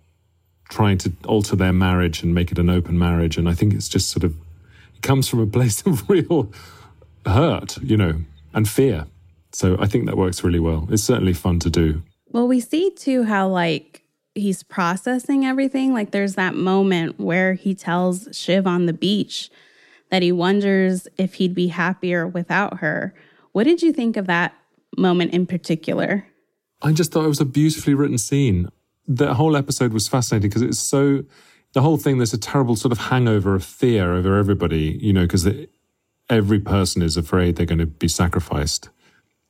trying 0.68 0.98
to 0.98 1.12
alter 1.26 1.56
their 1.56 1.72
marriage 1.72 2.22
and 2.22 2.34
make 2.34 2.50
it 2.50 2.58
an 2.58 2.70
open 2.70 2.98
marriage. 2.98 3.36
And 3.36 3.48
I 3.48 3.54
think 3.54 3.74
it's 3.74 3.88
just 3.88 4.10
sort 4.10 4.24
of, 4.24 4.34
it 4.94 5.02
comes 5.02 5.28
from 5.28 5.40
a 5.40 5.46
place 5.46 5.82
of 5.86 6.08
real 6.08 6.52
hurt, 7.26 7.78
you 7.78 7.96
know, 7.96 8.20
and 8.52 8.68
fear. 8.68 9.06
So 9.52 9.76
I 9.78 9.86
think 9.86 10.06
that 10.06 10.16
works 10.16 10.42
really 10.42 10.60
well. 10.60 10.88
It's 10.90 11.04
certainly 11.04 11.32
fun 11.32 11.60
to 11.60 11.70
do. 11.70 12.02
Well, 12.32 12.48
we 12.48 12.60
see 12.60 12.90
too 12.90 13.22
how, 13.22 13.48
like, 13.48 14.02
he's 14.34 14.64
processing 14.64 15.46
everything. 15.46 15.92
Like, 15.92 16.10
there's 16.10 16.34
that 16.34 16.56
moment 16.56 17.20
where 17.20 17.54
he 17.54 17.74
tells 17.74 18.28
Shiv 18.32 18.66
on 18.66 18.86
the 18.86 18.92
beach 18.92 19.50
that 20.10 20.22
he 20.22 20.32
wonders 20.32 21.06
if 21.16 21.34
he'd 21.34 21.54
be 21.54 21.68
happier 21.68 22.26
without 22.26 22.78
her. 22.78 23.14
What 23.52 23.64
did 23.64 23.82
you 23.82 23.92
think 23.92 24.16
of 24.16 24.26
that 24.26 24.54
moment 24.96 25.32
in 25.32 25.46
particular? 25.46 26.26
I 26.82 26.92
just 26.92 27.12
thought 27.12 27.24
it 27.24 27.28
was 27.28 27.40
a 27.40 27.44
beautifully 27.46 27.94
written 27.94 28.18
scene. 28.18 28.68
The 29.06 29.34
whole 29.34 29.56
episode 29.56 29.92
was 29.92 30.08
fascinating 30.08 30.48
because 30.48 30.62
it's 30.62 30.80
so, 30.80 31.24
the 31.72 31.82
whole 31.82 31.98
thing, 31.98 32.18
there's 32.18 32.32
a 32.32 32.38
terrible 32.38 32.76
sort 32.76 32.92
of 32.92 32.98
hangover 32.98 33.54
of 33.54 33.64
fear 33.64 34.14
over 34.14 34.38
everybody, 34.38 34.98
you 35.00 35.12
know, 35.12 35.22
because 35.22 35.48
every 36.30 36.60
person 36.60 37.02
is 37.02 37.16
afraid 37.16 37.56
they're 37.56 37.66
going 37.66 37.78
to 37.78 37.86
be 37.86 38.08
sacrificed. 38.08 38.88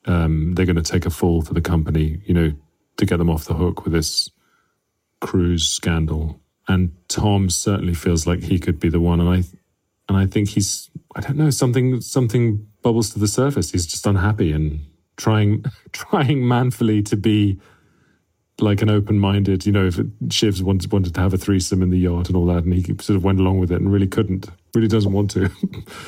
Um, 0.06 0.54
they're 0.54 0.66
going 0.66 0.76
to 0.76 0.82
take 0.82 1.06
a 1.06 1.10
fall 1.10 1.42
for 1.42 1.54
the 1.54 1.60
company, 1.60 2.20
you 2.26 2.34
know, 2.34 2.52
to 2.96 3.06
get 3.06 3.18
them 3.18 3.30
off 3.30 3.44
the 3.44 3.54
hook 3.54 3.84
with 3.84 3.92
this 3.92 4.30
cruise 5.20 5.66
scandal. 5.66 6.40
and 6.68 6.92
Tom 7.08 7.48
certainly 7.50 7.94
feels 7.94 8.26
like 8.26 8.42
he 8.42 8.58
could 8.58 8.78
be 8.78 8.88
the 8.88 9.00
one. 9.00 9.20
And 9.20 9.28
I, 9.28 9.44
and 10.08 10.18
I 10.18 10.26
think 10.26 10.50
he's, 10.50 10.90
I 11.14 11.20
don't 11.20 11.36
know, 11.36 11.50
something, 11.50 12.00
something 12.00 12.66
bubbles 12.82 13.10
to 13.10 13.18
the 13.18 13.28
surface. 13.28 13.70
He's 13.70 13.86
just 13.86 14.06
unhappy 14.06 14.52
and 14.52 14.80
trying, 15.16 15.64
trying 15.92 16.46
manfully 16.46 17.02
to 17.04 17.16
be 17.16 17.58
like 18.60 18.82
an 18.82 18.90
open-minded, 18.90 19.66
you 19.66 19.72
know, 19.72 19.86
if 19.86 19.96
Shivs 20.26 20.62
wanted 20.62 20.92
wanted 20.92 21.14
to 21.14 21.20
have 21.20 21.34
a 21.34 21.38
threesome 21.38 21.82
in 21.82 21.90
the 21.90 21.98
yacht 21.98 22.28
and 22.28 22.36
all 22.36 22.46
that, 22.46 22.64
and 22.64 22.72
he 22.72 22.82
sort 23.00 23.16
of 23.16 23.24
went 23.24 23.40
along 23.40 23.58
with 23.58 23.72
it 23.72 23.80
and 23.80 23.92
really 23.92 24.06
couldn't, 24.06 24.48
really 24.74 24.88
doesn't 24.88 25.12
want 25.12 25.30
to. 25.32 25.50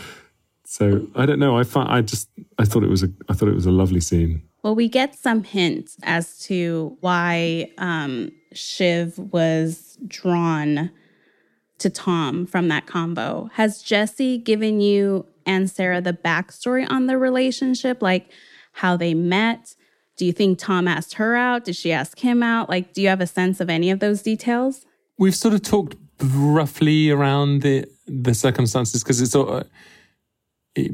so 0.64 1.06
I 1.14 1.26
don't 1.26 1.38
know. 1.38 1.58
I 1.58 1.64
find, 1.64 1.88
I 1.88 2.02
just 2.02 2.28
I 2.58 2.64
thought 2.64 2.84
it 2.84 2.90
was 2.90 3.02
a 3.02 3.08
I 3.28 3.34
thought 3.34 3.48
it 3.48 3.54
was 3.54 3.66
a 3.66 3.72
lovely 3.72 4.00
scene. 4.00 4.42
Well, 4.62 4.74
we 4.74 4.88
get 4.88 5.14
some 5.14 5.44
hints 5.44 5.96
as 6.02 6.40
to 6.46 6.96
why 7.00 7.70
um, 7.78 8.32
Shiv 8.52 9.16
was 9.16 9.96
drawn 10.08 10.90
to 11.78 11.90
Tom 11.90 12.46
from 12.46 12.68
that 12.68 12.86
combo. 12.86 13.48
Has 13.54 13.80
Jesse 13.80 14.38
given 14.38 14.80
you 14.80 15.26
and 15.44 15.70
Sarah 15.70 16.00
the 16.00 16.12
backstory 16.12 16.84
on 16.90 17.06
the 17.06 17.16
relationship, 17.16 18.02
like 18.02 18.32
how 18.72 18.96
they 18.96 19.14
met? 19.14 19.75
Do 20.16 20.24
you 20.24 20.32
think 20.32 20.58
Tom 20.58 20.88
asked 20.88 21.14
her 21.14 21.36
out? 21.36 21.64
Did 21.64 21.76
she 21.76 21.92
ask 21.92 22.18
him 22.18 22.42
out? 22.42 22.68
Like, 22.68 22.94
do 22.94 23.02
you 23.02 23.08
have 23.08 23.20
a 23.20 23.26
sense 23.26 23.60
of 23.60 23.68
any 23.68 23.90
of 23.90 24.00
those 24.00 24.22
details? 24.22 24.86
We've 25.18 25.34
sort 25.34 25.54
of 25.54 25.62
talked 25.62 25.96
roughly 26.20 27.10
around 27.10 27.62
the 27.62 27.86
the 28.06 28.34
circumstances 28.34 29.02
because 29.02 29.20
it's 29.20 29.34
all. 29.34 29.52
Uh, 29.52 29.64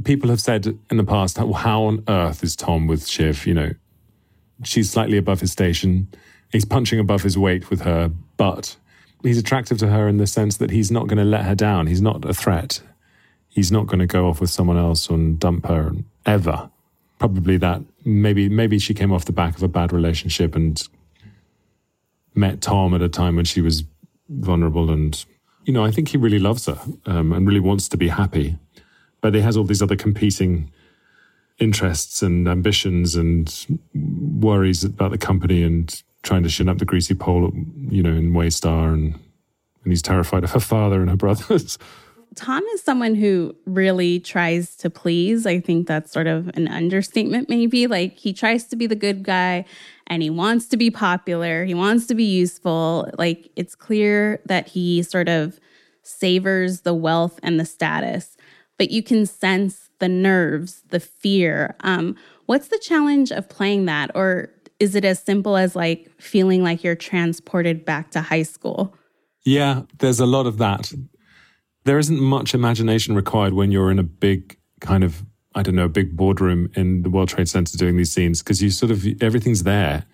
people 0.05 0.31
have 0.31 0.41
said 0.41 0.79
in 0.91 0.97
the 0.97 1.05
past, 1.05 1.39
how, 1.39 1.53
how 1.53 1.83
on 1.83 2.05
earth 2.07 2.45
is 2.45 2.55
Tom 2.55 2.87
with 2.87 3.07
Shiv? 3.07 3.47
You 3.47 3.55
know, 3.55 3.71
she's 4.65 4.91
slightly 4.91 5.19
above 5.19 5.41
his 5.41 5.53
station. 5.53 6.09
He's 6.51 6.65
punching 6.65 6.99
above 6.99 7.23
his 7.23 7.39
weight 7.39 7.71
with 7.71 7.81
her, 7.83 8.11
but 8.37 8.77
he's 9.23 9.39
attractive 9.39 9.79
to 9.79 9.89
her 9.89 10.07
in 10.07 10.19
the 10.19 10.27
sense 10.27 10.57
that 10.59 10.71
he's 10.71 10.91
not 10.91 11.07
going 11.07 11.19
to 11.19 11.25
let 11.25 11.45
her 11.45 11.55
down. 11.55 11.87
He's 11.87 12.03
not 12.03 12.25
a 12.25 12.35
threat. 12.35 12.83
He's 13.49 13.73
not 13.73 13.87
going 13.87 13.99
to 13.99 14.07
go 14.07 14.29
off 14.29 14.41
with 14.41 14.51
someone 14.51 14.79
else 14.79 15.09
and 15.09 15.39
dump 15.39 15.67
her 15.67 15.93
ever 16.27 16.71
probably 17.23 17.57
that. 17.57 17.81
Maybe 18.05 18.49
maybe 18.49 18.81
she 18.81 18.95
came 18.95 19.13
off 19.13 19.27
the 19.27 19.33
back 19.33 19.55
of 19.57 19.63
a 19.63 19.69
bad 19.69 19.93
relationship 19.93 20.57
and 20.57 20.83
met 22.35 22.61
Tom 22.61 22.95
at 22.95 23.01
a 23.01 23.09
time 23.09 23.37
when 23.37 23.45
she 23.45 23.61
was 23.61 23.85
vulnerable 24.29 24.91
and 24.91 25.25
you 25.65 25.73
know 25.73 25.85
I 25.85 25.93
think 25.93 26.09
he 26.09 26.17
really 26.17 26.41
loves 26.41 26.67
her 26.67 26.81
um, 27.07 27.33
and 27.33 27.47
really 27.47 27.61
wants 27.61 27.89
to 27.91 27.97
be 27.97 28.09
happy. 28.09 28.59
But 29.21 29.37
he 29.37 29.41
has 29.41 29.57
all 29.57 29.63
these 29.63 29.83
other 29.83 29.95
competing 29.95 30.73
interests 31.61 32.23
and 32.23 32.49
ambitions 32.49 33.15
and 33.15 33.67
worries 33.95 34.83
about 34.83 35.13
the 35.13 35.19
company 35.19 35.63
and 35.63 36.03
trying 36.25 36.43
to 36.43 36.49
shin 36.49 36.69
up 36.69 36.79
the 36.79 36.85
greasy 36.85 37.15
pole 37.15 37.53
you 37.89 38.03
know 38.03 38.15
in 38.15 38.33
Waystar. 38.33 38.93
And 38.93 39.15
and 39.85 39.93
he's 39.93 40.03
terrified 40.03 40.43
of 40.43 40.51
her 40.51 40.67
father 40.75 41.01
and 41.01 41.09
her 41.09 41.17
brothers 41.17 41.79
Tom 42.35 42.63
is 42.75 42.83
someone 42.83 43.15
who 43.15 43.55
really 43.67 44.21
tries 44.21 44.77
to 44.77 44.91
please. 44.91 45.47
I 45.47 45.61
think 45.61 45.87
that's 45.87 46.13
sort 46.13 46.27
of 46.27 46.49
an 46.55 46.69
understatement, 46.69 47.49
maybe. 47.49 47.87
Like 47.87 48.17
he 48.17 48.33
tries 48.33 48.65
to 48.65 48.77
be 48.77 48.87
the 48.87 48.97
good 48.97 49.23
guy 49.23 49.65
and 50.07 50.23
he 50.23 50.31
wants 50.31 50.67
to 50.69 50.77
be 50.77 50.91
popular, 50.91 51.65
he 51.65 51.75
wants 51.75 52.07
to 52.07 52.15
be 52.15 52.25
useful. 52.25 53.11
Like 53.19 53.51
it's 53.57 53.75
clear 53.75 54.41
that 54.47 54.69
he 54.69 55.03
sort 55.03 55.29
of 55.29 55.59
savors 56.03 56.81
the 56.81 56.95
wealth 56.95 57.39
and 57.43 57.61
the 57.61 57.65
status, 57.65 58.37
but 58.79 58.91
you 58.91 59.03
can 59.03 59.27
sense 59.27 59.91
the 59.99 60.09
nerves, 60.09 60.83
the 60.89 61.01
fear. 61.01 61.77
Um, 61.81 62.17
what's 62.47 62.69
the 62.69 62.81
challenge 62.83 63.31
of 63.31 63.49
playing 63.49 63.87
that? 63.87 64.11
Or 64.15 64.51
is 64.81 64.95
it 64.95 65.05
as 65.05 65.23
simple 65.23 65.57
as 65.57 65.77
like 65.77 66.11
feeling 66.21 66.63
like 66.63 66.83
you're 66.83 66.97
transported 66.97 67.85
back 67.85 68.11
to 68.13 68.21
high 68.21 68.43
school? 68.43 68.97
Yeah, 69.45 69.83
there's 69.99 70.21
a 70.21 70.27
lot 70.27 70.47
of 70.47 70.59
that 70.59 70.93
there 71.85 71.99
isn't 71.99 72.21
much 72.21 72.55
imagination 72.55 73.15
required 73.15 73.53
when 73.53 73.71
you're 73.73 73.91
in 73.91 73.99
a 73.99 74.05
big 74.05 74.57
kind 74.81 75.05
of 75.05 75.25
I 75.55 75.63
don't 75.63 75.75
know, 75.75 75.85
a 75.85 75.89
big 75.89 76.17
boardroom 76.17 76.71
in 76.75 77.03
the 77.03 77.11
World 77.11 77.29
Trade 77.29 77.49
Center 77.49 77.77
doing 77.77 77.97
these 77.97 78.13
scenes 78.13 78.43
because 78.43 78.63
you 78.63 78.71
sort 78.71 78.91
of 78.91 79.07
everything's 79.23 79.65
there. 79.65 80.05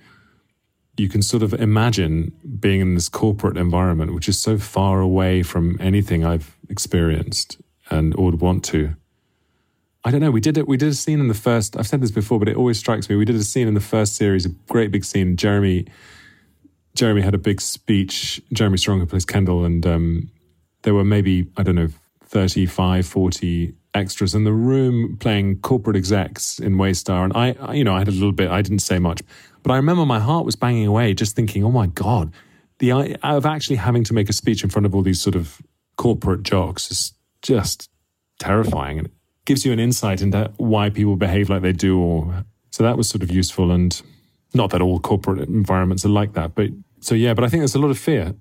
You 0.96 1.08
can 1.08 1.22
sort 1.22 1.44
of 1.44 1.54
imagine 1.54 2.32
being 2.58 2.80
in 2.80 2.94
this 2.94 3.08
corporate 3.08 3.56
environment, 3.56 4.14
which 4.14 4.28
is 4.28 4.36
so 4.38 4.58
far 4.58 5.00
away 5.00 5.44
from 5.44 5.76
anything 5.80 6.24
I've 6.24 6.56
experienced 6.68 7.60
and 7.88 8.14
or 8.16 8.26
would 8.26 8.40
want 8.40 8.64
to. 8.66 8.96
I 10.04 10.10
don't 10.10 10.20
know. 10.20 10.30
We 10.30 10.40
did 10.40 10.58
it. 10.58 10.66
We 10.66 10.76
did 10.76 10.88
a 10.88 10.94
scene 10.94 11.20
in 11.20 11.28
the 11.28 11.34
first. 11.34 11.76
I've 11.76 11.86
said 11.86 12.00
this 12.00 12.10
before, 12.10 12.38
but 12.38 12.48
it 12.48 12.56
always 12.56 12.78
strikes 12.78 13.08
me. 13.08 13.16
We 13.16 13.24
did 13.24 13.36
a 13.36 13.44
scene 13.44 13.68
in 13.68 13.74
the 13.74 13.80
first 13.80 14.16
series, 14.16 14.44
a 14.46 14.50
great 14.68 14.90
big 14.90 15.04
scene. 15.04 15.36
Jeremy, 15.36 15.86
Jeremy 16.94 17.20
had 17.20 17.34
a 17.34 17.38
big 17.38 17.60
speech. 17.60 18.40
Jeremy 18.52 18.78
Strong, 18.78 19.00
who 19.00 19.06
plays 19.06 19.24
Kendall, 19.24 19.64
and 19.64 19.86
um, 19.86 20.30
there 20.82 20.94
were 20.94 21.04
maybe, 21.04 21.48
I 21.56 21.62
don't 21.62 21.74
know, 21.74 21.88
35, 22.24 23.06
40 23.06 23.74
extras 23.94 24.34
in 24.34 24.44
the 24.44 24.52
room 24.52 25.16
playing 25.18 25.60
corporate 25.60 25.96
execs 25.96 26.58
in 26.58 26.74
Waystar. 26.74 27.24
And 27.24 27.32
I, 27.34 27.72
you 27.74 27.84
know, 27.84 27.94
I 27.94 27.98
had 27.98 28.08
a 28.08 28.12
little 28.12 28.32
bit, 28.32 28.50
I 28.50 28.62
didn't 28.62 28.80
say 28.80 28.98
much, 28.98 29.22
but 29.62 29.72
I 29.72 29.76
remember 29.76 30.04
my 30.06 30.20
heart 30.20 30.44
was 30.44 30.56
banging 30.56 30.86
away 30.86 31.14
just 31.14 31.34
thinking, 31.34 31.64
oh 31.64 31.70
my 31.70 31.86
God, 31.86 32.32
the 32.78 33.16
of 33.22 33.46
actually 33.46 33.76
having 33.76 34.04
to 34.04 34.14
make 34.14 34.28
a 34.28 34.32
speech 34.32 34.62
in 34.62 34.70
front 34.70 34.86
of 34.86 34.94
all 34.94 35.02
these 35.02 35.20
sort 35.20 35.34
of 35.34 35.60
corporate 35.96 36.42
jocks 36.42 36.90
is 36.90 37.12
just 37.42 37.90
terrifying. 38.38 38.98
And 38.98 39.08
it 39.08 39.12
gives 39.46 39.64
you 39.64 39.72
an 39.72 39.80
insight 39.80 40.22
into 40.22 40.52
why 40.58 40.90
people 40.90 41.16
behave 41.16 41.50
like 41.50 41.62
they 41.62 41.72
do. 41.72 41.98
Or 41.98 42.44
so 42.70 42.84
that 42.84 42.96
was 42.96 43.08
sort 43.08 43.22
of 43.22 43.30
useful. 43.30 43.72
And 43.72 44.00
not 44.54 44.70
that 44.70 44.80
all 44.80 45.00
corporate 45.00 45.48
environments 45.48 46.04
are 46.04 46.10
like 46.10 46.34
that, 46.34 46.54
but 46.54 46.70
so 47.00 47.14
yeah, 47.14 47.34
but 47.34 47.44
I 47.44 47.48
think 47.48 47.62
there's 47.62 47.74
a 47.74 47.80
lot 47.80 47.90
of 47.90 47.98
fear 47.98 48.34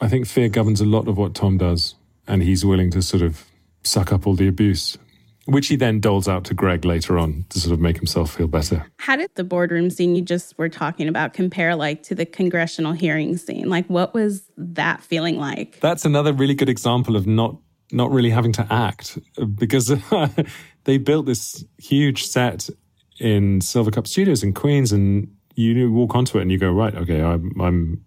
I 0.00 0.08
think 0.08 0.26
fear 0.26 0.48
governs 0.48 0.80
a 0.80 0.84
lot 0.84 1.08
of 1.08 1.16
what 1.16 1.34
Tom 1.34 1.58
does, 1.58 1.94
and 2.26 2.42
he's 2.42 2.64
willing 2.64 2.90
to 2.90 3.02
sort 3.02 3.22
of 3.22 3.44
suck 3.82 4.12
up 4.12 4.26
all 4.26 4.34
the 4.34 4.48
abuse, 4.48 4.98
which 5.46 5.68
he 5.68 5.76
then 5.76 6.00
doles 6.00 6.26
out 6.26 6.44
to 6.44 6.54
Greg 6.54 6.84
later 6.84 7.18
on 7.18 7.44
to 7.50 7.60
sort 7.60 7.72
of 7.72 7.80
make 7.80 7.96
himself 7.96 8.34
feel 8.34 8.48
better. 8.48 8.86
How 8.98 9.16
did 9.16 9.30
the 9.34 9.44
boardroom 9.44 9.90
scene 9.90 10.16
you 10.16 10.22
just 10.22 10.58
were 10.58 10.68
talking 10.68 11.08
about 11.08 11.32
compare 11.32 11.76
like 11.76 12.02
to 12.04 12.14
the 12.14 12.26
congressional 12.26 12.92
hearing 12.92 13.36
scene? 13.36 13.68
Like 13.68 13.86
what 13.86 14.14
was 14.14 14.50
that 14.56 15.02
feeling 15.02 15.38
like? 15.38 15.80
That's 15.80 16.04
another 16.04 16.32
really 16.32 16.54
good 16.54 16.68
example 16.68 17.16
of 17.16 17.26
not 17.26 17.56
not 17.92 18.10
really 18.10 18.30
having 18.30 18.52
to 18.52 18.66
act 18.70 19.18
because 19.54 19.92
they 20.84 20.98
built 20.98 21.26
this 21.26 21.64
huge 21.78 22.26
set 22.26 22.68
in 23.20 23.60
Silvercup 23.60 24.06
Studios 24.06 24.42
in 24.42 24.52
Queens 24.52 24.90
and 24.90 25.28
you 25.54 25.92
walk 25.92 26.16
onto 26.16 26.38
it 26.38 26.42
and 26.42 26.50
you 26.50 26.58
go, 26.58 26.72
right, 26.72 26.94
okay, 26.94 27.22
I'm, 27.22 27.52
I'm 27.60 28.04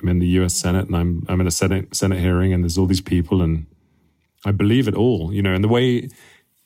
I'm 0.00 0.08
in 0.08 0.18
the 0.18 0.26
U.S. 0.38 0.54
Senate 0.54 0.86
and 0.86 0.96
I'm 0.96 1.24
I'm 1.28 1.40
in 1.40 1.46
a 1.46 1.50
Senate 1.50 1.94
Senate 1.94 2.20
hearing 2.20 2.52
and 2.52 2.64
there's 2.64 2.78
all 2.78 2.86
these 2.86 3.00
people 3.00 3.42
and 3.42 3.66
I 4.44 4.52
believe 4.52 4.88
it 4.88 4.94
all, 4.94 5.32
you 5.32 5.42
know. 5.42 5.54
And 5.54 5.64
the 5.64 5.68
way 5.68 6.08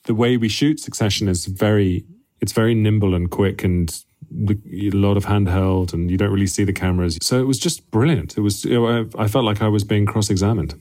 the 0.05 0.15
way 0.15 0.37
we 0.37 0.49
shoot 0.49 0.79
Succession 0.79 1.27
is 1.27 1.45
very 1.45 2.05
it's 2.41 2.51
very 2.51 2.75
nimble 2.75 3.15
and 3.15 3.29
quick 3.29 3.63
and 3.63 4.03
a 4.49 4.89
lot 4.91 5.15
of 5.15 5.25
handheld 5.25 5.93
and 5.93 6.09
you 6.09 6.17
don't 6.17 6.31
really 6.31 6.47
see 6.47 6.63
the 6.63 6.73
cameras. 6.73 7.17
So 7.21 7.39
it 7.39 7.47
was 7.47 7.59
just 7.59 7.89
brilliant. 7.91 8.37
It 8.37 8.41
was 8.41 8.65
you 8.65 8.73
know, 8.73 8.87
I, 8.87 9.23
I 9.23 9.27
felt 9.27 9.45
like 9.45 9.61
I 9.61 9.67
was 9.67 9.83
being 9.83 10.05
cross 10.05 10.29
examined, 10.29 10.75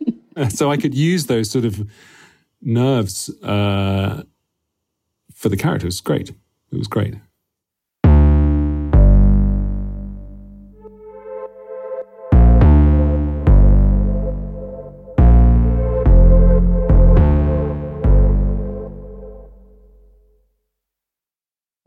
so 0.48 0.70
I 0.70 0.76
could 0.76 0.94
use 0.94 1.26
those 1.26 1.50
sort 1.50 1.64
of 1.64 1.88
nerves 2.62 3.30
uh, 3.42 4.22
for 5.34 5.48
the 5.48 5.56
character. 5.56 5.86
It 5.86 5.88
was 5.88 6.00
great. 6.00 6.30
It 6.30 6.78
was 6.78 6.88
great. 6.88 7.14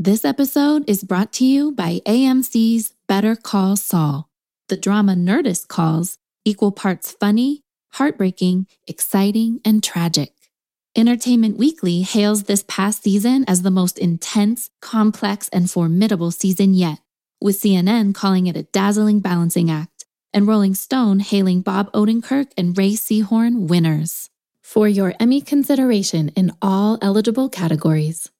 This 0.06 0.26
episode 0.26 0.84
is 0.86 1.02
brought 1.02 1.32
to 1.36 1.46
you 1.46 1.72
by 1.72 2.02
AMC's 2.06 2.92
Better 3.08 3.38
Call 3.38 3.78
Saul. 3.78 4.28
The 4.68 4.76
drama 4.76 5.14
Nerdist 5.14 5.70
calls 5.70 6.18
equal 6.44 6.74
parts 6.74 7.14
funny, 7.14 7.62
heartbreaking, 7.94 8.68
exciting, 8.86 9.62
and 9.64 9.82
tragic. 9.82 10.34
Entertainment 10.94 11.56
Weekly 11.56 12.02
hails 12.02 12.44
this 12.44 12.66
past 12.68 13.04
season 13.04 13.46
as 13.48 13.62
the 13.62 13.72
most 13.72 13.98
intense, 13.98 14.70
complex, 14.82 15.48
and 15.54 15.72
formidable 15.72 16.32
season 16.32 16.74
yet, 16.74 17.00
with 17.40 17.62
CNN 17.62 18.14
calling 18.14 18.48
it 18.48 18.58
a 18.58 18.64
dazzling 18.64 19.22
balancing 19.22 19.72
act, 19.72 20.04
and 20.34 20.46
Rolling 20.46 20.76
Stone 20.76 21.22
hailing 21.22 21.62
Bob 21.62 21.90
Odenkirk 21.94 22.52
and 22.58 22.78
Rhea 22.78 22.98
Seehorn 22.98 23.70
winners. 23.70 24.30
For 24.62 24.86
your 24.86 25.14
Emmy 25.18 25.40
consideration 25.40 26.28
in 26.36 26.52
all 26.62 26.98
eligible 27.02 27.48
categories, 27.48 28.33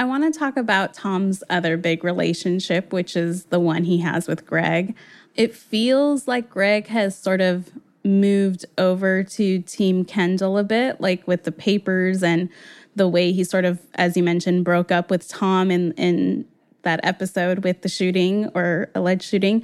I 0.00 0.04
want 0.04 0.32
to 0.32 0.38
talk 0.38 0.56
about 0.56 0.94
Tom's 0.94 1.44
other 1.50 1.76
big 1.76 2.04
relationship, 2.04 2.90
which 2.90 3.14
is 3.16 3.44
the 3.44 3.60
one 3.60 3.84
he 3.84 3.98
has 3.98 4.26
with 4.26 4.46
Greg. 4.46 4.96
It 5.34 5.54
feels 5.54 6.26
like 6.26 6.48
Greg 6.48 6.86
has 6.86 7.14
sort 7.14 7.42
of 7.42 7.68
moved 8.02 8.64
over 8.78 9.22
to 9.22 9.58
Team 9.60 10.06
Kendall 10.06 10.56
a 10.56 10.64
bit, 10.64 11.02
like 11.02 11.28
with 11.28 11.44
the 11.44 11.52
papers 11.52 12.22
and 12.22 12.48
the 12.96 13.08
way 13.08 13.30
he 13.30 13.44
sort 13.44 13.66
of, 13.66 13.78
as 13.96 14.16
you 14.16 14.22
mentioned, 14.22 14.64
broke 14.64 14.90
up 14.90 15.10
with 15.10 15.28
Tom 15.28 15.70
in 15.70 15.92
in 15.92 16.46
that 16.80 17.00
episode 17.02 17.62
with 17.62 17.82
the 17.82 17.88
shooting 17.90 18.48
or 18.54 18.88
alleged 18.94 19.24
shooting. 19.24 19.62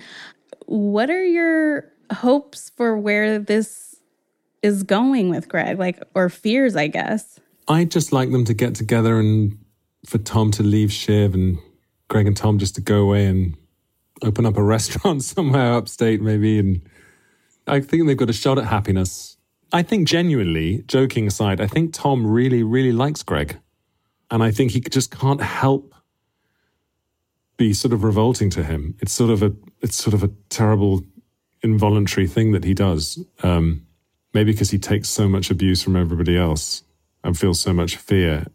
What 0.66 1.08
are 1.08 1.24
your 1.24 1.90
hopes 2.12 2.72
for 2.76 2.98
where 2.98 3.38
this 3.38 3.96
is 4.62 4.82
going 4.82 5.30
with 5.30 5.48
Greg, 5.48 5.78
like 5.78 6.02
or 6.14 6.28
fears, 6.28 6.76
I 6.76 6.88
guess? 6.88 7.40
I'd 7.68 7.90
just 7.90 8.12
like 8.12 8.30
them 8.32 8.44
to 8.44 8.52
get 8.52 8.74
together 8.74 9.18
and 9.18 9.56
for 10.06 10.18
Tom 10.18 10.50
to 10.52 10.62
leave 10.62 10.92
Shiv 10.92 11.34
and 11.34 11.58
Greg 12.08 12.26
and 12.26 12.36
Tom 12.36 12.58
just 12.58 12.74
to 12.76 12.80
go 12.80 13.00
away 13.00 13.26
and 13.26 13.56
open 14.22 14.46
up 14.46 14.56
a 14.56 14.62
restaurant 14.76 15.22
somewhere 15.22 15.74
upstate, 15.74 16.20
maybe. 16.20 16.58
And 16.58 16.82
I 17.66 17.80
think 17.80 18.06
they've 18.06 18.16
got 18.16 18.30
a 18.30 18.34
shot 18.34 18.58
at 18.58 18.66
happiness. 18.66 19.36
I 19.72 19.82
think 19.82 20.06
genuinely, 20.06 20.84
joking 20.86 21.26
aside, 21.26 21.60
I 21.60 21.66
think 21.66 21.92
Tom 21.92 22.26
really, 22.26 22.62
really 22.62 22.92
likes 22.92 23.22
Greg. 23.22 23.58
And 24.30 24.42
I 24.42 24.50
think 24.50 24.72
he 24.72 24.80
just 24.80 25.10
can't 25.10 25.42
help 25.42 25.94
be 27.56 27.72
sort 27.72 27.92
of 27.92 28.04
revolting 28.04 28.50
to 28.50 28.62
him. 28.62 28.96
It's 29.00 29.12
sort 29.12 29.30
of 29.30 29.42
a 29.42 29.54
it's 29.80 29.96
sort 29.96 30.14
of 30.14 30.22
a 30.22 30.30
terrible 30.50 31.02
involuntary 31.62 32.26
thing 32.26 32.52
that 32.52 32.64
he 32.64 32.74
does. 32.74 33.18
Um, 33.42 33.86
maybe 34.34 34.52
because 34.52 34.70
he 34.70 34.78
takes 34.78 35.08
so 35.08 35.28
much 35.28 35.50
abuse 35.50 35.82
from 35.82 35.96
everybody 35.96 36.36
else 36.36 36.82
and 37.24 37.38
feels 37.38 37.60
so 37.60 37.72
much 37.72 37.96
fear. 37.96 38.46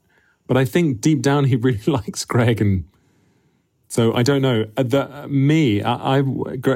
But 0.51 0.57
I 0.57 0.65
think 0.65 0.99
deep 0.99 1.21
down 1.21 1.45
he 1.45 1.55
really 1.67 1.81
likes 1.87 2.25
Greg, 2.25 2.59
and 2.59 2.83
so 3.87 4.13
I 4.13 4.21
don't 4.21 4.41
know. 4.41 4.65
Uh, 4.75 4.83
the, 4.83 5.25
me, 5.29 5.81
I, 5.81 6.17
I, 6.17 6.21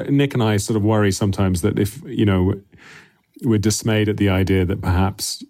Nick 0.08 0.32
and 0.32 0.42
I 0.42 0.56
sort 0.56 0.78
of 0.78 0.82
worry 0.82 1.12
sometimes 1.12 1.60
that 1.60 1.78
if 1.78 2.00
you 2.06 2.24
know 2.24 2.54
we're 3.42 3.58
dismayed 3.58 4.08
at 4.08 4.16
the 4.16 4.30
idea 4.30 4.64
that 4.64 4.80
perhaps 4.80 5.44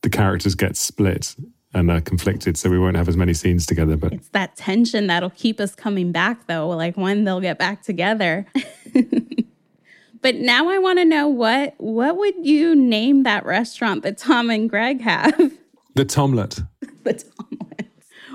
the 0.00 0.08
characters 0.08 0.54
get 0.54 0.74
split 0.74 1.36
and 1.74 1.90
are 1.90 2.00
conflicted, 2.00 2.56
so 2.56 2.70
we 2.70 2.78
won't 2.78 2.96
have 2.96 3.10
as 3.10 3.16
many 3.18 3.34
scenes 3.34 3.66
together. 3.66 3.98
But 3.98 4.14
it's 4.14 4.30
that 4.30 4.56
tension 4.56 5.06
that'll 5.08 5.28
keep 5.28 5.60
us 5.60 5.74
coming 5.74 6.12
back, 6.12 6.46
though. 6.46 6.70
Like 6.70 6.96
when 6.96 7.24
they'll 7.24 7.42
get 7.42 7.58
back 7.58 7.82
together. 7.82 8.46
but 10.22 10.36
now 10.36 10.70
I 10.70 10.78
want 10.78 10.98
to 10.98 11.04
know 11.04 11.28
what 11.28 11.74
what 11.76 12.16
would 12.16 12.46
you 12.46 12.74
name 12.74 13.24
that 13.24 13.44
restaurant 13.44 14.02
that 14.04 14.16
Tom 14.16 14.48
and 14.48 14.70
Greg 14.70 15.02
have? 15.02 15.52
The 15.94 16.06
Tomlet. 16.06 16.62
The 17.08 17.24
Tomlet. 17.24 17.86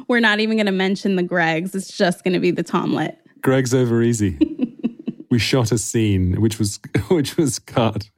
We're 0.07 0.19
not 0.19 0.39
even 0.39 0.57
going 0.57 0.65
to 0.65 0.71
mention 0.71 1.15
the 1.15 1.23
Gregs. 1.23 1.73
It's 1.75 1.95
just 1.95 2.23
going 2.23 2.33
to 2.33 2.39
be 2.39 2.51
the 2.51 2.63
Tomlet. 2.63 3.17
Greg's 3.41 3.73
over 3.73 4.01
easy. 4.01 4.37
we 5.29 5.39
shot 5.39 5.71
a 5.71 5.77
scene 5.77 6.41
which 6.41 6.59
was 6.59 6.79
which 7.09 7.37
was 7.37 7.59
cut. 7.59 8.09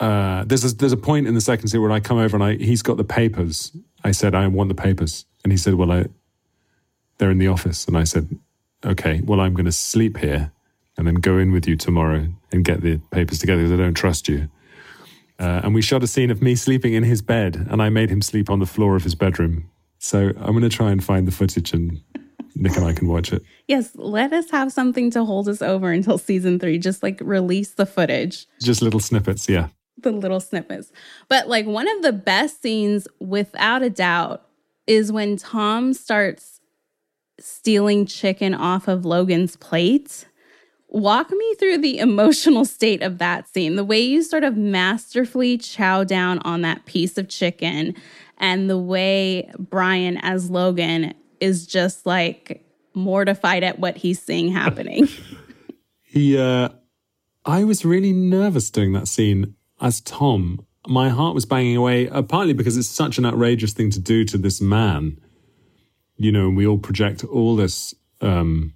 Uh, 0.00 0.44
there's 0.44 0.64
a, 0.64 0.74
there's 0.74 0.92
a 0.92 0.96
point 0.96 1.26
in 1.26 1.34
the 1.34 1.40
second 1.40 1.68
scene 1.68 1.80
where 1.80 1.92
I 1.92 2.00
come 2.00 2.18
over 2.18 2.36
and 2.36 2.44
I 2.44 2.54
he's 2.56 2.82
got 2.82 2.96
the 2.96 3.04
papers. 3.04 3.76
I 4.02 4.10
said 4.10 4.34
I 4.34 4.46
want 4.48 4.68
the 4.68 4.74
papers, 4.74 5.24
and 5.42 5.52
he 5.52 5.56
said, 5.56 5.74
"Well, 5.74 5.90
I 5.90 6.06
they're 7.18 7.30
in 7.30 7.38
the 7.38 7.48
office." 7.48 7.86
And 7.86 7.96
I 7.96 8.04
said, 8.04 8.38
"Okay, 8.84 9.20
well, 9.24 9.40
I'm 9.40 9.54
going 9.54 9.64
to 9.66 9.72
sleep 9.72 10.18
here, 10.18 10.52
and 10.96 11.06
then 11.06 11.14
go 11.16 11.38
in 11.38 11.52
with 11.52 11.66
you 11.66 11.76
tomorrow 11.76 12.28
and 12.52 12.64
get 12.64 12.82
the 12.82 12.98
papers 13.10 13.38
together 13.38 13.62
because 13.62 13.72
I 13.72 13.82
don't 13.82 13.94
trust 13.94 14.28
you." 14.28 14.48
Uh, 15.38 15.62
and 15.64 15.74
we 15.74 15.82
shot 15.82 16.02
a 16.02 16.06
scene 16.06 16.30
of 16.30 16.40
me 16.42 16.54
sleeping 16.54 16.94
in 16.94 17.02
his 17.02 17.22
bed, 17.22 17.66
and 17.70 17.82
I 17.82 17.88
made 17.88 18.10
him 18.10 18.22
sleep 18.22 18.50
on 18.50 18.60
the 18.60 18.66
floor 18.66 18.94
of 18.94 19.02
his 19.02 19.14
bedroom. 19.14 19.70
So 20.04 20.32
I'm 20.36 20.50
going 20.50 20.60
to 20.60 20.68
try 20.68 20.90
and 20.90 21.02
find 21.02 21.26
the 21.26 21.32
footage 21.32 21.72
and 21.72 21.98
Nick 22.54 22.76
and 22.76 22.84
I 22.84 22.92
can 22.92 23.08
watch 23.08 23.32
it. 23.32 23.42
Yes, 23.68 23.92
let 23.94 24.34
us 24.34 24.50
have 24.50 24.70
something 24.70 25.10
to 25.12 25.24
hold 25.24 25.48
us 25.48 25.62
over 25.62 25.90
until 25.90 26.18
season 26.18 26.58
three. 26.58 26.76
Just 26.78 27.02
like 27.02 27.18
release 27.22 27.70
the 27.70 27.86
footage. 27.86 28.46
Just 28.60 28.82
little 28.82 29.00
snippets, 29.00 29.48
yeah. 29.48 29.68
The 29.96 30.10
little 30.10 30.40
snippets. 30.40 30.92
But 31.28 31.48
like 31.48 31.64
one 31.64 31.88
of 31.88 32.02
the 32.02 32.12
best 32.12 32.60
scenes, 32.60 33.08
without 33.18 33.82
a 33.82 33.88
doubt, 33.88 34.46
is 34.86 35.10
when 35.10 35.38
Tom 35.38 35.94
starts 35.94 36.60
stealing 37.40 38.04
chicken 38.04 38.52
off 38.52 38.88
of 38.88 39.06
Logan's 39.06 39.56
plate. 39.56 40.26
Walk 40.88 41.30
me 41.30 41.54
through 41.54 41.78
the 41.78 41.98
emotional 41.98 42.66
state 42.66 43.02
of 43.02 43.16
that 43.18 43.48
scene, 43.48 43.76
the 43.76 43.84
way 43.84 44.00
you 44.00 44.22
sort 44.22 44.44
of 44.44 44.56
masterfully 44.56 45.56
chow 45.56 46.04
down 46.04 46.40
on 46.40 46.60
that 46.60 46.84
piece 46.84 47.16
of 47.16 47.28
chicken, 47.28 47.96
and 48.38 48.68
the 48.68 48.78
way 48.78 49.50
Brian, 49.58 50.18
as 50.18 50.50
Logan, 50.50 51.14
is 51.40 51.66
just 51.66 52.06
like 52.06 52.64
mortified 52.94 53.62
at 53.62 53.78
what 53.78 53.96
he's 53.96 54.22
seeing 54.22 54.50
happening. 54.52 55.08
he, 56.02 56.38
uh, 56.38 56.70
I 57.44 57.64
was 57.64 57.84
really 57.84 58.12
nervous 58.12 58.70
doing 58.70 58.92
that 58.92 59.08
scene 59.08 59.54
as 59.80 60.00
Tom. 60.00 60.66
My 60.86 61.08
heart 61.08 61.34
was 61.34 61.46
banging 61.46 61.76
away, 61.76 62.08
uh, 62.08 62.22
partly 62.22 62.52
because 62.52 62.76
it's 62.76 62.88
such 62.88 63.18
an 63.18 63.26
outrageous 63.26 63.72
thing 63.72 63.90
to 63.90 64.00
do 64.00 64.24
to 64.26 64.38
this 64.38 64.60
man. 64.60 65.18
You 66.16 66.30
know, 66.30 66.46
and 66.48 66.56
we 66.56 66.66
all 66.66 66.78
project 66.78 67.24
all 67.24 67.56
this 67.56 67.94
um, 68.20 68.74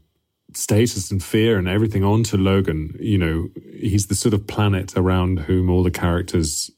status 0.54 1.10
and 1.10 1.22
fear 1.22 1.58
and 1.58 1.68
everything 1.68 2.02
onto 2.02 2.36
Logan. 2.36 2.96
You 2.98 3.18
know, 3.18 3.48
he's 3.72 4.06
the 4.06 4.14
sort 4.14 4.34
of 4.34 4.46
planet 4.46 4.96
around 4.96 5.40
whom 5.40 5.70
all 5.70 5.82
the 5.82 5.90
characters 5.90 6.70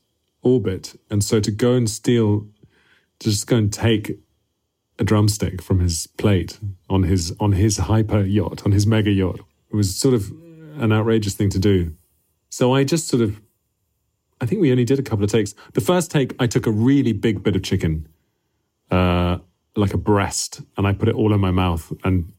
orbit. 0.42 0.98
And 1.10 1.24
so 1.24 1.40
to 1.40 1.50
go 1.50 1.74
and 1.74 1.88
steal, 1.88 2.46
just 3.20 3.46
go 3.46 3.56
and 3.56 3.72
take 3.72 4.18
a 4.98 5.04
drumstick 5.04 5.62
from 5.62 5.80
his 5.80 6.06
plate 6.06 6.58
on 6.88 7.04
his 7.04 7.34
on 7.40 7.52
his 7.52 7.78
hyper 7.78 8.22
yacht, 8.22 8.62
on 8.64 8.72
his 8.72 8.86
mega 8.86 9.10
yacht, 9.10 9.40
it 9.70 9.76
was 9.76 9.96
sort 9.96 10.14
of 10.14 10.30
an 10.78 10.92
outrageous 10.92 11.34
thing 11.34 11.50
to 11.50 11.58
do. 11.58 11.94
So 12.48 12.74
I 12.74 12.84
just 12.84 13.08
sort 13.08 13.22
of 13.22 13.40
I 14.40 14.46
think 14.46 14.60
we 14.60 14.70
only 14.70 14.84
did 14.84 14.98
a 14.98 15.02
couple 15.02 15.24
of 15.24 15.30
takes. 15.30 15.54
The 15.74 15.80
first 15.80 16.10
take, 16.10 16.34
I 16.38 16.46
took 16.46 16.66
a 16.66 16.70
really 16.70 17.12
big 17.12 17.42
bit 17.42 17.56
of 17.56 17.62
chicken, 17.62 18.08
uh, 18.90 19.38
like 19.76 19.92
a 19.92 19.98
breast, 19.98 20.62
and 20.76 20.86
I 20.86 20.94
put 20.94 21.08
it 21.08 21.14
all 21.14 21.34
in 21.34 21.40
my 21.40 21.50
mouth 21.50 21.92
and 22.04 22.32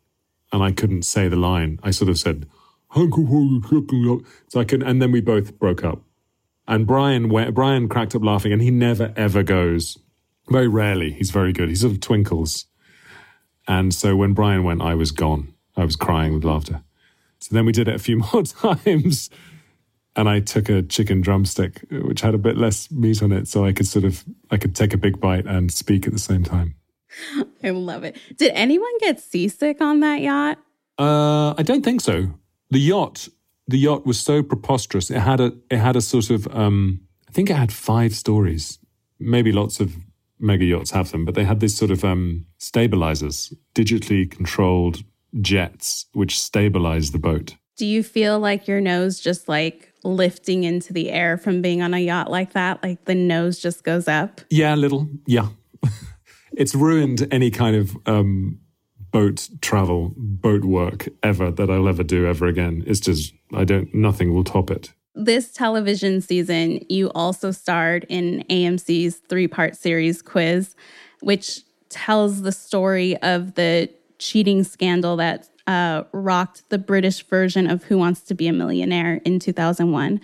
and 0.52 0.64
I 0.64 0.72
couldn't 0.72 1.04
say 1.04 1.28
the 1.28 1.36
line. 1.38 1.80
I 1.82 1.92
sort 1.92 2.10
of 2.10 2.20
said, 2.20 2.48
so 2.94 4.60
I 4.60 4.66
could, 4.66 4.84
and 4.84 5.02
then 5.02 5.12
we 5.12 5.22
both 5.22 5.58
broke 5.58 5.84
up. 5.84 6.02
And 6.68 6.86
Brian, 6.86 7.30
Brian 7.54 7.88
cracked 7.88 8.16
up 8.16 8.24
laughing, 8.24 8.52
and 8.52 8.62
he 8.62 8.70
never 8.70 9.14
ever 9.16 9.44
goes. 9.44 9.98
Very 10.50 10.68
rarely, 10.68 11.12
he's 11.12 11.32
very 11.32 11.54
good. 11.54 11.70
He 11.70 11.76
sort 11.76 11.94
of 11.94 12.00
twinkles. 12.00 12.66
And 13.68 13.94
so 13.94 14.16
when 14.16 14.34
Brian 14.34 14.64
went, 14.64 14.82
I 14.82 14.96
was 14.96 15.12
gone. 15.12 15.54
I 15.78 15.86
was 15.86 15.96
crying 15.96 16.34
with 16.34 16.44
laughter. 16.44 16.84
So 17.40 17.56
then 17.56 17.66
we 17.66 17.72
did 17.72 17.88
it 17.88 17.96
a 17.96 18.00
few 18.00 18.18
more 18.34 18.44
times, 18.44 19.30
and 20.16 20.30
I 20.30 20.40
took 20.40 20.70
a 20.70 20.82
chicken 20.82 21.22
drumstick, 21.22 21.86
which 21.90 22.22
had 22.22 22.34
a 22.34 22.40
bit 22.40 22.58
less 22.58 22.92
meat 22.92 23.24
on 23.24 23.32
it, 23.32 23.48
so 23.48 23.66
I 23.66 23.74
could 23.74 23.88
sort 23.88 24.06
of 24.06 24.24
I 24.50 24.58
could 24.58 24.76
take 24.76 24.94
a 24.94 24.98
big 24.98 25.20
bite 25.20 25.46
and 25.46 25.72
speak 25.72 26.06
at 26.06 26.14
the 26.14 26.20
same 26.20 26.44
time. 26.44 26.76
I 27.64 27.70
love 27.72 28.04
it. 28.04 28.18
Did 28.38 28.52
anyone 28.54 28.98
get 29.00 29.20
seasick 29.20 29.82
on 29.82 30.00
that 30.02 30.22
yacht? 30.22 30.58
Uh, 30.98 31.54
I 31.58 31.64
don't 31.64 31.84
think 31.84 32.02
so. 32.02 32.34
The 32.70 32.80
yacht, 32.80 33.28
the 33.68 33.78
yacht 33.78 34.06
was 34.06 34.20
so 34.20 34.44
preposterous. 34.44 35.10
It 35.10 35.20
had 35.20 35.40
a, 35.40 35.54
it 35.70 35.78
had 35.78 35.96
a 35.96 36.02
sort 36.02 36.30
of, 36.30 36.48
um, 36.56 37.02
I 37.28 37.32
think 37.32 37.50
it 37.50 37.56
had 37.56 37.74
five 37.74 38.14
stories. 38.14 38.80
Maybe 39.20 39.52
lots 39.52 39.80
of 39.80 39.96
mega 40.42 40.66
yachts 40.66 40.92
have 40.92 41.12
them, 41.12 41.26
but 41.26 41.36
they 41.36 41.44
had 41.44 41.60
these 41.60 41.76
sort 41.76 41.92
of 41.92 42.04
um, 42.04 42.46
stabilizers, 42.58 43.54
digitally 43.76 44.30
controlled 44.30 45.04
jets, 45.40 46.06
which 46.14 46.40
stabilize 46.40 47.12
the 47.12 47.20
boat. 47.20 47.56
Do 47.78 47.86
you 47.86 48.04
feel 48.04 48.40
like 48.40 48.68
your 48.68 48.82
nose 48.82 49.20
just 49.20 49.48
like 49.48 49.94
lifting 50.04 50.64
into 50.64 50.94
the 50.94 51.10
air 51.10 51.38
from 51.38 51.62
being 51.62 51.82
on 51.82 51.94
a 51.94 52.00
yacht 52.00 52.30
like 52.30 52.54
that? 52.54 52.84
Like 52.84 53.06
the 53.06 53.16
nose 53.16 53.60
just 53.60 53.84
goes 53.84 54.08
up? 54.08 54.42
Yeah, 54.50 54.76
a 54.76 54.78
little. 54.78 55.08
Yeah 55.26 55.50
it's 56.54 56.76
ruined 56.76 57.28
any 57.32 57.52
kind 57.52 57.76
of 57.76 57.96
um, 58.06 58.60
boat 59.12 59.50
travel, 59.62 60.14
boat 60.16 60.66
work 60.66 61.08
ever 61.24 61.52
that 61.52 61.70
I'll 61.70 61.88
ever 61.88 62.04
do 62.04 62.26
ever 62.26 62.48
again. 62.48 62.84
It's 62.88 63.00
just 63.00 63.34
I 63.54 63.64
don't. 63.64 63.94
Nothing 63.94 64.34
will 64.34 64.44
top 64.44 64.72
it. 64.72 64.94
This 65.14 65.52
television 65.52 66.22
season, 66.22 66.86
you 66.88 67.10
also 67.14 67.52
starred 67.52 68.06
in 68.08 68.46
AMC's 68.50 69.18
three-part 69.28 69.76
series 69.76 70.22
Quiz, 70.22 70.76
which 71.20 71.62
tells 71.90 72.42
the 72.42 72.52
story 72.52 73.18
of 73.18 73.56
the 73.56 73.90
cheating 74.20 74.64
scandal 74.64 75.18
that 75.18 75.50
uh, 75.68 76.04
rocked 76.14 76.70
the 76.70 76.78
British 76.78 77.24
version 77.28 77.70
of 77.70 77.84
Who 77.84 77.98
Wants 77.98 78.22
to 78.22 78.34
Be 78.34 78.48
a 78.48 78.54
Millionaire 78.54 79.16
in 79.26 79.40
2001. 79.40 80.22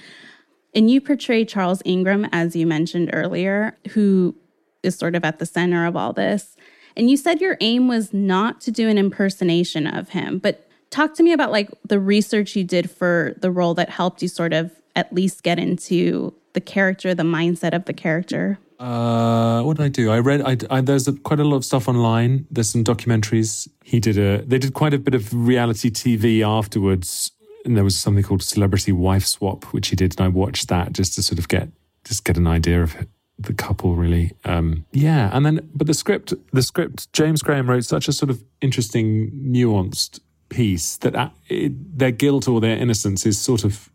And 0.74 0.90
you 0.90 1.02
portray 1.02 1.44
Charles 1.44 1.82
Ingram, 1.84 2.28
as 2.32 2.56
you 2.56 2.66
mentioned 2.66 3.10
earlier, 3.12 3.78
who 3.90 4.36
is 4.84 4.96
sort 4.96 5.16
of 5.16 5.24
at 5.26 5.40
the 5.40 5.46
center 5.46 5.86
of 5.86 5.96
all 5.96 6.14
this. 6.14 6.56
And 6.96 7.10
you 7.10 7.18
said 7.18 7.42
your 7.42 7.58
aim 7.60 7.88
was 7.88 8.14
not 8.14 8.62
to 8.62 8.72
do 8.72 8.88
an 8.88 8.98
impersonation 8.98 9.86
of 9.86 10.10
him, 10.10 10.40
but 10.40 10.70
talk 10.90 11.14
to 11.16 11.24
me 11.24 11.34
about 11.34 11.52
like 11.52 11.70
the 11.86 12.00
research 12.00 12.56
you 12.56 12.64
did 12.64 12.90
for 12.90 13.36
the 13.42 13.52
role 13.52 13.74
that 13.74 13.90
helped 13.90 14.22
you 14.22 14.28
sort 14.28 14.54
of 14.54 14.72
at 14.98 15.14
least 15.14 15.44
get 15.44 15.60
into 15.60 16.34
the 16.54 16.62
character, 16.62 17.16
the 17.16 17.24
mindset 17.24 17.74
of 17.74 17.86
the 17.86 17.94
character. 17.94 18.60
Uh, 18.80 19.62
what 19.62 19.78
did 19.78 19.84
I 19.84 19.90
do? 19.90 20.12
I 20.12 20.20
read. 20.20 20.42
I, 20.42 20.58
I 20.70 20.82
there's 20.82 21.08
a, 21.08 21.14
quite 21.14 21.40
a 21.40 21.46
lot 21.46 21.56
of 21.56 21.66
stuff 21.66 21.88
online. 21.88 22.46
There's 22.52 22.70
some 22.70 22.84
documentaries. 22.84 23.70
He 23.84 24.00
did 24.00 24.18
a. 24.18 24.44
They 24.44 24.60
did 24.60 24.74
quite 24.74 24.94
a 24.94 25.00
bit 25.00 25.16
of 25.16 25.34
reality 25.34 25.90
TV 25.90 26.46
afterwards 26.46 27.32
and 27.68 27.76
there 27.76 27.84
was 27.84 27.98
something 27.98 28.24
called 28.24 28.42
Celebrity 28.42 28.94
Wife 28.94 29.26
Swap, 29.26 29.66
which 29.66 29.90
he 29.90 29.96
did, 29.96 30.18
and 30.18 30.26
I 30.26 30.30
watched 30.30 30.70
that 30.70 30.94
just 30.94 31.14
to 31.16 31.22
sort 31.22 31.38
of 31.38 31.48
get 31.50 31.70
just 32.06 32.24
get 32.24 32.38
an 32.38 32.48
idea 32.48 32.82
of 32.82 32.96
it, 32.96 33.10
the 33.38 33.54
couple, 33.54 33.96
really. 33.96 34.32
Um, 34.46 34.86
yeah, 34.94 35.30
and 35.34 35.46
then 35.46 35.70
but 35.76 35.86
the 35.86 35.94
script, 35.94 36.34
the 36.54 36.62
script, 36.62 37.12
James 37.12 37.44
Graham 37.44 37.70
wrote 37.70 37.84
such 37.84 38.08
a 38.08 38.14
sort 38.14 38.30
of 38.30 38.44
interesting, 38.62 39.32
nuanced 39.32 40.22
piece 40.50 40.96
that 40.98 41.34
it, 41.50 42.00
their 42.00 42.12
guilt 42.12 42.48
or 42.48 42.62
their 42.62 42.78
innocence 42.78 43.26
is 43.26 43.38
sort 43.38 43.66
of 43.66 43.92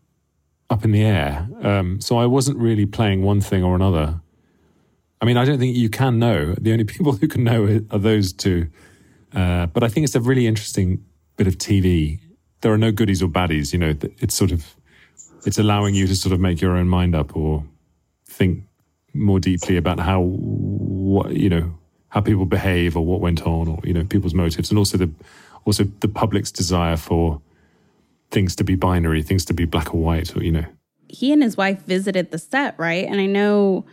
up 0.69 0.83
in 0.83 0.91
the 0.91 1.03
air. 1.03 1.47
Um, 1.61 2.01
so 2.01 2.17
I 2.17 2.25
wasn't 2.25 2.57
really 2.57 2.85
playing 2.85 3.21
one 3.21 3.41
thing 3.41 3.63
or 3.63 3.75
another. 3.75 4.21
I 5.21 5.25
mean, 5.25 5.37
I 5.37 5.45
don't 5.45 5.59
think 5.59 5.75
you 5.75 5.89
can 5.89 6.19
know. 6.19 6.55
The 6.59 6.71
only 6.71 6.83
people 6.93 7.13
who 7.13 7.27
can 7.27 7.43
know 7.43 7.81
are 7.91 7.99
those 7.99 8.33
two. 8.33 8.67
Uh, 9.33 9.67
but 9.67 9.83
I 9.83 9.87
think 9.87 10.03
it's 10.03 10.15
a 10.15 10.21
really 10.21 10.47
interesting 10.47 11.03
bit 11.35 11.47
of 11.47 11.57
TV 11.57 12.19
there 12.63 12.71
are 12.71 12.77
no 12.77 12.91
goodies 12.91 13.21
or 13.21 13.27
baddies. 13.27 13.71
You 13.71 13.79
know, 13.79 13.93
it's 14.19 14.33
sort 14.33 14.51
of 14.51 14.75
it's 15.45 15.59
allowing 15.59 15.93
you 15.93 16.07
to 16.07 16.15
sort 16.15 16.33
of 16.33 16.39
make 16.39 16.61
your 16.61 16.75
own 16.75 16.87
mind 16.87 17.13
up 17.13 17.35
or 17.35 17.63
think 18.25 18.63
more 19.13 19.39
deeply 19.39 19.77
about 19.77 19.99
how 19.99 20.21
what 20.21 21.35
you 21.35 21.49
know 21.49 21.77
how 22.09 22.21
people 22.21 22.45
behave 22.45 22.97
or 22.97 23.05
what 23.05 23.19
went 23.19 23.43
on 23.43 23.67
or 23.67 23.79
you 23.83 23.93
know 23.93 24.03
people's 24.05 24.33
motives 24.33 24.69
and 24.69 24.79
also 24.79 24.97
the 24.97 25.11
also 25.65 25.83
the 25.99 26.07
public's 26.07 26.51
desire 26.51 26.97
for 26.97 27.41
things 28.33 28.55
to 28.57 28.63
be 28.63 28.75
binary, 28.75 29.23
things 29.23 29.45
to 29.45 29.53
be 29.53 29.65
black 29.65 29.93
or 29.93 30.01
white, 30.01 30.35
or 30.35 30.43
you 30.43 30.51
know. 30.51 30.65
He 31.07 31.31
and 31.31 31.43
his 31.43 31.55
wife 31.55 31.83
visited 31.83 32.31
the 32.31 32.39
set, 32.39 32.77
right? 32.77 33.05
And 33.05 33.21
I 33.21 33.27
know 33.27 33.85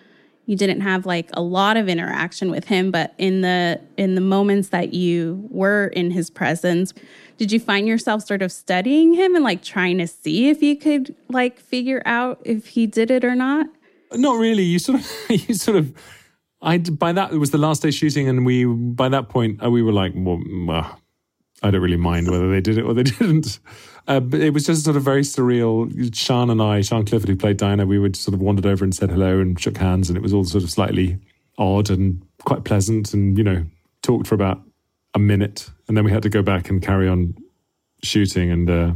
you 0.46 0.57
didn't 0.57 0.81
have 0.81 1.07
like 1.07 1.31
a 1.35 1.42
lot 1.42 1.76
of 1.76 1.88
interaction 1.88 2.50
with 2.50 2.64
him, 2.64 2.90
but 2.90 3.14
in 3.18 3.42
the 3.42 3.81
in 3.96 4.16
the 4.16 4.20
moments 4.20 4.70
that 4.70 4.92
you 4.94 5.46
were 5.50 5.88
in 5.88 6.11
his 6.11 6.31
presence, 6.31 6.92
did 7.37 7.53
you 7.53 7.61
find 7.61 7.87
yourself 7.87 8.26
sort 8.26 8.42
of 8.42 8.50
studying 8.50 9.14
him 9.14 9.37
and 9.37 9.44
like 9.44 9.62
trying 9.62 9.98
to 9.98 10.07
see 10.07 10.48
if 10.48 10.62
you 10.62 10.76
could 10.76 11.14
like 11.29 11.61
figure 11.61 12.03
out 12.05 12.40
if 12.44 12.66
he 12.66 12.87
did 12.87 13.11
it 13.11 13.24
or 13.24 13.35
not? 13.37 13.66
Not 14.12 14.38
really. 14.38 14.64
You 14.64 14.79
sort 14.81 15.00
of, 15.00 15.11
you 15.48 15.55
sort 15.55 15.76
of, 15.76 15.94
I 16.61 16.79
by 16.79 17.12
that 17.12 17.33
it 17.33 17.38
was 17.38 17.50
the 17.50 17.59
last 17.59 17.83
day 17.83 17.90
shooting, 17.90 18.29
and 18.29 18.44
we 18.44 18.64
by 18.64 19.09
that 19.09 19.29
point 19.29 19.64
uh, 19.64 19.70
we 19.70 19.83
were 19.83 19.92
like, 19.92 20.12
well, 20.16 21.00
I 21.62 21.70
don't 21.70 21.83
really 21.83 21.96
mind 21.96 22.31
whether 22.31 22.51
they 22.51 22.61
did 22.61 22.79
it 22.79 22.83
or 22.83 22.94
they 22.94 23.03
didn't. 23.18 23.59
Uh, 24.09 24.20
but 24.20 24.40
it 24.40 24.55
was 24.55 24.66
just 24.66 24.85
sort 24.85 24.96
of 24.96 25.03
very 25.03 25.23
surreal. 25.23 26.14
Sian 26.14 26.51
and 26.51 26.62
I, 26.62 26.81
Sian 26.81 27.05
Clifford, 27.05 27.29
who 27.29 27.37
played 27.37 27.59
Diana, 27.59 27.87
we 27.87 27.99
would 27.99 28.16
sort 28.16 28.35
of 28.35 28.40
wandered 28.40 28.66
over 28.66 28.85
and 28.85 28.94
said 28.94 29.11
hello 29.11 29.40
and 29.40 29.61
shook 29.61 29.77
hands, 29.77 30.09
and 30.09 30.16
it 30.16 30.23
was 30.23 30.33
all 30.33 30.44
sort 30.44 30.64
of 30.64 30.70
slightly 30.70 31.18
odd 31.59 31.90
and 31.90 32.23
quite 32.44 32.64
pleasant, 32.64 33.12
and 33.12 33.37
you 33.37 33.44
know, 33.44 33.64
talked 34.03 34.27
for 34.27 34.35
about 34.35 34.62
a 35.14 35.18
minute, 35.18 35.68
and 35.87 35.96
then 35.96 36.05
we 36.05 36.11
had 36.11 36.23
to 36.23 36.29
go 36.29 36.42
back 36.42 36.70
and 36.70 36.83
carry 36.83 37.09
on 37.09 37.35
shooting. 38.03 38.51
And 38.51 38.70
uh, 38.70 38.92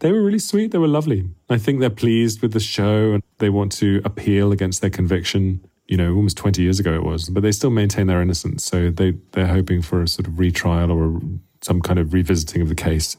they 0.00 0.12
were 0.12 0.22
really 0.22 0.38
sweet. 0.38 0.72
They 0.72 0.78
were 0.78 0.88
lovely. 0.88 1.28
I 1.48 1.58
think 1.58 1.80
they're 1.80 1.90
pleased 1.90 2.42
with 2.42 2.52
the 2.52 2.60
show 2.60 3.12
and 3.12 3.22
they 3.38 3.50
want 3.50 3.72
to 3.72 4.00
appeal 4.04 4.52
against 4.52 4.80
their 4.80 4.90
conviction. 4.90 5.64
You 5.86 5.96
know, 5.96 6.14
almost 6.14 6.36
20 6.36 6.62
years 6.62 6.78
ago 6.78 6.94
it 6.94 7.02
was, 7.02 7.28
but 7.28 7.42
they 7.42 7.50
still 7.50 7.70
maintain 7.70 8.06
their 8.06 8.22
innocence. 8.22 8.64
So 8.64 8.90
they, 8.90 9.14
they're 9.32 9.48
hoping 9.48 9.82
for 9.82 10.02
a 10.02 10.08
sort 10.08 10.28
of 10.28 10.38
retrial 10.38 10.92
or 10.92 11.04
a, 11.04 11.20
some 11.62 11.80
kind 11.80 11.98
of 11.98 12.12
revisiting 12.12 12.62
of 12.62 12.68
the 12.68 12.74
case. 12.74 13.16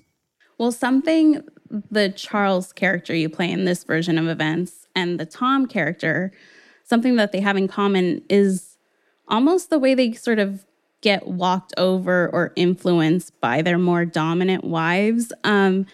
Well, 0.58 0.71
something 0.71 1.43
the 1.89 2.10
Charles 2.10 2.73
character 2.73 3.15
you 3.15 3.30
play 3.30 3.49
in 3.49 3.65
this 3.65 3.84
version 3.84 4.17
of 4.17 4.27
events 4.27 4.88
and 4.95 5.19
the 5.19 5.25
Tom 5.25 5.65
character, 5.65 6.32
something 6.84 7.15
that 7.15 7.32
they 7.32 7.39
have 7.39 7.58
in 7.58 7.67
common 7.67 8.21
is 8.30 8.77
almost 9.27 9.69
the 9.69 9.80
way 9.80 9.93
they 9.93 10.12
sort 10.13 10.39
of 10.39 10.65
get 11.01 11.27
walked 11.27 11.73
over 11.77 12.30
or 12.30 12.54
influenced 12.56 13.39
by 13.41 13.62
their 13.62 13.77
more 13.77 14.06
dominant 14.06 14.63
wives. 14.63 15.34
Um, 15.43 15.88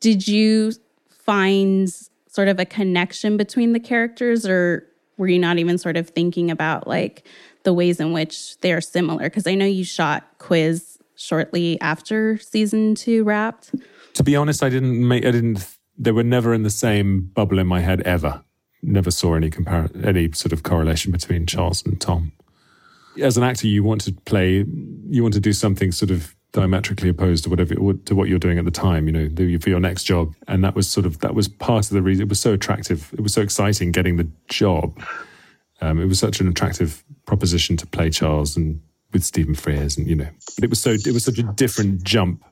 did 0.00 0.26
you 0.26 0.72
find 1.10 1.90
sort 2.28 2.48
of 2.48 2.58
a 2.58 2.64
connection 2.64 3.36
between 3.36 3.72
the 3.72 3.80
characters, 3.80 4.46
or 4.46 4.86
were 5.18 5.28
you 5.28 5.38
not 5.38 5.58
even 5.58 5.76
sort 5.76 5.96
of 5.96 6.08
thinking 6.08 6.50
about 6.50 6.86
like 6.86 7.26
the 7.64 7.74
ways 7.74 8.00
in 8.00 8.12
which 8.12 8.58
they 8.60 8.72
are 8.72 8.80
similar? 8.80 9.24
Because 9.24 9.46
I 9.46 9.54
know 9.54 9.66
you 9.66 9.84
shot 9.84 10.24
Quiz 10.38 10.87
shortly 11.18 11.78
after 11.80 12.38
season 12.38 12.94
two 12.94 13.24
wrapped. 13.24 13.74
To 14.14 14.22
be 14.22 14.36
honest, 14.36 14.62
I 14.62 14.70
didn't 14.70 15.06
make. 15.06 15.26
I 15.26 15.30
didn't. 15.30 15.76
They 15.98 16.12
were 16.12 16.24
never 16.24 16.54
in 16.54 16.62
the 16.62 16.70
same 16.70 17.30
bubble 17.34 17.58
in 17.58 17.66
my 17.66 17.80
head 17.80 18.00
ever. 18.02 18.42
Never 18.82 19.10
saw 19.10 19.34
any 19.34 19.50
compar- 19.50 20.06
any 20.06 20.32
sort 20.32 20.52
of 20.52 20.62
correlation 20.62 21.12
between 21.12 21.44
Charles 21.44 21.84
and 21.84 22.00
Tom 22.00 22.32
as 23.22 23.36
an 23.36 23.42
actor, 23.42 23.66
you 23.66 23.82
want 23.82 24.00
to 24.02 24.12
play, 24.12 24.64
you 25.08 25.22
want 25.22 25.34
to 25.34 25.40
do 25.40 25.52
something 25.52 25.92
sort 25.92 26.10
of 26.10 26.34
diametrically 26.52 27.08
opposed 27.08 27.44
to 27.44 27.50
whatever 27.50 27.74
to 27.74 28.14
what 28.14 28.28
you're 28.28 28.38
doing 28.38 28.58
at 28.58 28.64
the 28.64 28.70
time. 28.70 29.06
You 29.06 29.12
know, 29.12 29.58
for 29.58 29.70
your 29.70 29.80
next 29.80 30.04
job, 30.04 30.34
and 30.46 30.64
that 30.64 30.74
was 30.74 30.88
sort 30.88 31.06
of 31.06 31.18
that 31.20 31.34
was 31.34 31.48
part 31.48 31.86
of 31.86 31.90
the 31.90 32.02
reason. 32.02 32.22
It 32.22 32.28
was 32.28 32.40
so 32.40 32.52
attractive. 32.52 33.12
It 33.12 33.20
was 33.20 33.34
so 33.34 33.42
exciting 33.42 33.92
getting 33.92 34.16
the 34.16 34.28
job. 34.48 35.00
Um, 35.80 36.00
it 36.00 36.06
was 36.06 36.18
such 36.18 36.40
an 36.40 36.48
attractive 36.48 37.04
proposition 37.26 37.76
to 37.76 37.86
play 37.86 38.10
Charles 38.10 38.56
and 38.56 38.80
with 39.12 39.24
Stephen 39.24 39.54
Frears, 39.54 39.96
and 39.96 40.06
you 40.06 40.14
know, 40.14 40.28
but 40.56 40.64
it 40.64 40.70
was 40.70 40.80
so 40.80 40.90
it 40.90 41.12
was 41.12 41.24
such 41.24 41.38
a 41.38 41.42
different 41.42 42.02
jump 42.04 42.44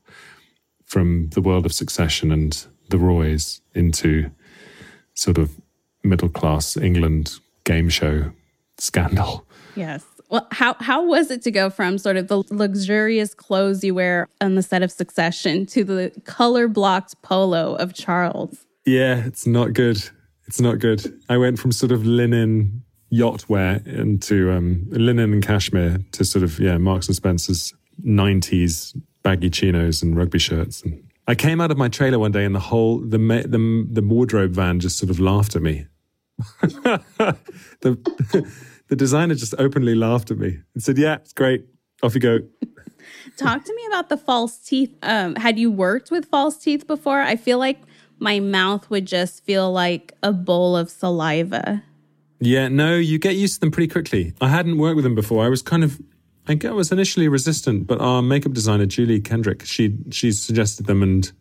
from 0.84 1.28
the 1.30 1.40
world 1.40 1.66
of 1.66 1.72
Succession 1.72 2.32
and 2.32 2.66
the 2.90 2.98
Roys 2.98 3.60
into 3.74 4.30
sort 5.14 5.38
of 5.38 5.60
middle 6.02 6.28
class 6.28 6.76
England 6.76 7.38
game 7.64 7.88
show 7.88 8.30
scandal. 8.78 9.46
Yes. 9.74 10.04
Well, 10.28 10.46
how 10.50 10.74
how 10.80 11.04
was 11.04 11.30
it 11.30 11.42
to 11.42 11.50
go 11.50 11.70
from 11.70 11.98
sort 11.98 12.16
of 12.16 12.28
the 12.28 12.42
luxurious 12.50 13.34
clothes 13.34 13.84
you 13.84 13.94
wear 13.94 14.28
on 14.40 14.54
the 14.54 14.62
set 14.62 14.82
of 14.82 14.90
Succession 14.90 15.66
to 15.66 15.84
the 15.84 16.12
color 16.24 16.68
blocked 16.68 17.20
polo 17.22 17.74
of 17.76 17.94
Charles? 17.94 18.66
Yeah, 18.84 19.24
it's 19.24 19.46
not 19.46 19.72
good. 19.72 20.02
It's 20.46 20.60
not 20.60 20.78
good. 20.78 21.12
I 21.28 21.36
went 21.36 21.58
from 21.58 21.72
sort 21.72 21.92
of 21.92 22.06
linen 22.06 22.84
yacht 23.10 23.48
wear 23.48 23.80
into 23.86 24.50
um, 24.52 24.86
linen 24.90 25.32
and 25.32 25.44
cashmere 25.44 25.98
to 26.12 26.24
sort 26.24 26.42
of 26.42 26.58
yeah 26.58 26.76
Marks 26.78 27.06
and 27.06 27.16
Spencer's 27.16 27.74
'90s 28.04 29.00
baggy 29.22 29.50
chinos 29.50 30.02
and 30.02 30.16
rugby 30.16 30.38
shirts. 30.38 30.82
And 30.82 31.02
I 31.26 31.34
came 31.34 31.60
out 31.60 31.70
of 31.70 31.76
my 31.76 31.88
trailer 31.88 32.18
one 32.18 32.32
day, 32.32 32.44
and 32.44 32.54
the 32.54 32.60
whole 32.60 32.98
the 32.98 33.18
the 33.18 33.86
the 33.90 34.02
wardrobe 34.02 34.52
van 34.52 34.80
just 34.80 34.98
sort 34.98 35.10
of 35.10 35.20
laughed 35.20 35.56
at 35.56 35.62
me. 35.62 35.86
the 36.60 37.02
the 38.88 38.96
designer 38.96 39.34
just 39.34 39.54
openly 39.58 39.94
laughed 39.94 40.30
at 40.30 40.38
me 40.38 40.58
and 40.74 40.82
said, 40.82 40.98
"Yeah, 40.98 41.14
it's 41.16 41.32
great. 41.32 41.66
Off 42.02 42.14
you 42.14 42.20
go." 42.20 42.38
Talk 43.36 43.64
to 43.64 43.74
me 43.74 43.86
about 43.88 44.08
the 44.08 44.16
false 44.16 44.58
teeth. 44.58 44.96
Um, 45.02 45.36
had 45.36 45.58
you 45.58 45.70
worked 45.70 46.10
with 46.10 46.26
false 46.26 46.56
teeth 46.56 46.86
before? 46.86 47.20
I 47.20 47.36
feel 47.36 47.58
like 47.58 47.80
my 48.18 48.40
mouth 48.40 48.88
would 48.90 49.06
just 49.06 49.44
feel 49.44 49.70
like 49.72 50.14
a 50.22 50.32
bowl 50.32 50.76
of 50.76 50.90
saliva. 50.90 51.82
Yeah, 52.40 52.68
no, 52.68 52.96
you 52.96 53.18
get 53.18 53.36
used 53.36 53.54
to 53.54 53.60
them 53.60 53.70
pretty 53.70 53.88
quickly. 53.88 54.34
I 54.40 54.48
hadn't 54.48 54.78
worked 54.78 54.96
with 54.96 55.04
them 55.04 55.14
before. 55.14 55.44
I 55.44 55.48
was 55.48 55.62
kind 55.62 55.82
of, 55.82 56.00
I 56.46 56.54
guess, 56.54 56.70
I 56.70 56.74
was 56.74 56.92
initially 56.92 57.28
resistant, 57.28 57.86
but 57.86 58.00
our 58.00 58.22
makeup 58.22 58.52
designer 58.52 58.86
Julie 58.86 59.20
Kendrick, 59.20 59.64
she 59.64 59.96
she 60.10 60.32
suggested 60.32 60.86
them, 60.86 61.02
and 61.02 61.32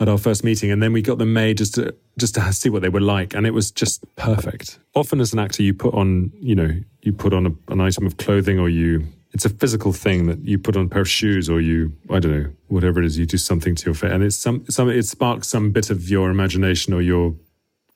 at 0.00 0.08
our 0.08 0.18
first 0.18 0.44
meeting, 0.44 0.70
and 0.70 0.82
then 0.82 0.92
we 0.92 1.02
got 1.02 1.18
them 1.18 1.32
made 1.32 1.58
just 1.58 1.74
to 1.74 1.94
just 2.18 2.34
to 2.34 2.52
see 2.52 2.68
what 2.68 2.82
they 2.82 2.88
were 2.88 3.00
like, 3.00 3.34
and 3.34 3.46
it 3.46 3.52
was 3.52 3.70
just 3.70 4.04
perfect. 4.16 4.78
Often, 4.94 5.20
as 5.20 5.32
an 5.32 5.38
actor, 5.38 5.62
you 5.62 5.72
put 5.72 5.94
on 5.94 6.32
you 6.40 6.54
know 6.54 6.70
you 7.02 7.12
put 7.12 7.32
on 7.32 7.46
a, 7.46 7.72
an 7.72 7.80
item 7.80 8.06
of 8.06 8.16
clothing, 8.16 8.58
or 8.58 8.68
you 8.68 9.06
it's 9.32 9.44
a 9.44 9.50
physical 9.50 9.92
thing 9.92 10.26
that 10.26 10.44
you 10.44 10.58
put 10.58 10.76
on 10.76 10.86
a 10.86 10.88
pair 10.88 11.02
of 11.02 11.08
shoes, 11.08 11.48
or 11.48 11.60
you 11.60 11.92
I 12.10 12.18
don't 12.18 12.32
know 12.32 12.50
whatever 12.68 13.00
it 13.00 13.06
is, 13.06 13.18
you 13.18 13.26
do 13.26 13.38
something 13.38 13.74
to 13.76 13.86
your 13.86 13.94
face, 13.94 14.12
and 14.12 14.22
it's 14.22 14.36
some 14.36 14.64
some 14.68 14.90
it 14.90 15.04
sparks 15.06 15.48
some 15.48 15.70
bit 15.70 15.90
of 15.90 16.10
your 16.10 16.30
imagination 16.30 16.92
or 16.92 17.00
your 17.00 17.34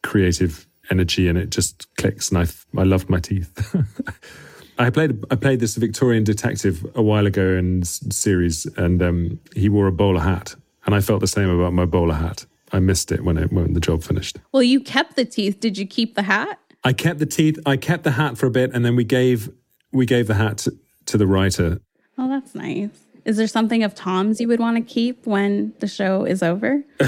creative 0.03 0.68
energy, 0.91 1.29
and 1.29 1.39
it 1.39 1.51
just 1.51 1.95
clicks. 1.97 2.31
And 2.31 2.39
I 2.39 2.47
I 2.81 2.85
loved 2.85 3.09
my 3.09 3.21
teeth. 3.21 3.77
I 4.79 4.91
played 4.91 5.25
I 5.31 5.37
played 5.37 5.61
this 5.61 5.77
Victorian 5.77 6.25
detective 6.25 6.87
a 6.95 7.03
while 7.03 7.27
ago 7.27 7.57
in 7.57 7.85
series, 7.85 8.67
and 8.77 9.03
um, 9.03 9.41
he 9.55 9.69
wore 9.69 9.87
a 9.87 9.93
bowler 9.93 10.21
hat 10.21 10.55
and 10.89 10.95
I 10.95 11.03
felt 11.03 11.21
the 11.21 11.27
same 11.27 11.51
about 11.51 11.75
my 11.75 11.85
bowler 11.85 12.15
hat. 12.15 12.47
I 12.73 12.79
missed 12.79 13.13
it 13.13 13.23
when 13.23 13.37
it 13.37 13.53
when 13.53 13.75
the 13.75 13.81
job 13.81 14.03
finished. 14.03 14.39
Well, 14.53 14.63
you 14.63 14.81
kept 14.81 15.17
the 15.17 15.27
teeth. 15.27 15.61
Did 15.61 15.77
you 15.77 15.87
keep 15.87 16.15
the 16.15 16.23
hat? 16.23 16.59
I 16.83 16.95
kept 16.95 17.19
the 17.19 17.27
teeth. 17.27 17.59
I 17.67 17.77
kept 17.77 18.05
the 18.05 18.13
hat 18.13 18.39
for 18.39 18.47
a 18.47 18.51
bit, 18.51 18.71
and 18.73 18.87
then 18.87 18.97
we 18.97 19.05
gave 19.05 19.51
we 19.93 20.07
gave 20.07 20.29
the 20.29 20.35
hat 20.35 20.57
to, 20.59 20.75
to 21.05 21.19
the 21.19 21.27
writer. 21.27 21.83
Oh, 22.17 22.27
that's 22.27 22.55
nice. 22.55 22.89
Is 23.27 23.37
there 23.37 23.47
something 23.47 23.83
of 23.83 23.95
Tom's 23.95 24.41
you 24.41 24.49
would 24.49 24.61
want 24.61 24.79
to 24.79 24.83
keep 24.83 25.27
when 25.27 25.75
the 25.81 25.87
show 25.87 26.25
is 26.25 26.43
over? 26.43 26.83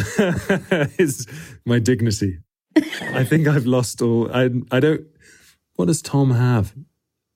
is 0.98 1.26
my 1.64 1.78
dignity. 1.78 2.38
I 2.76 3.24
think 3.24 3.48
I've 3.48 3.66
lost 3.66 4.02
all. 4.02 4.30
I 4.32 4.50
I 4.70 4.80
don't. 4.80 5.02
What 5.74 5.86
does 5.86 6.02
Tom 6.02 6.32
have? 6.32 6.74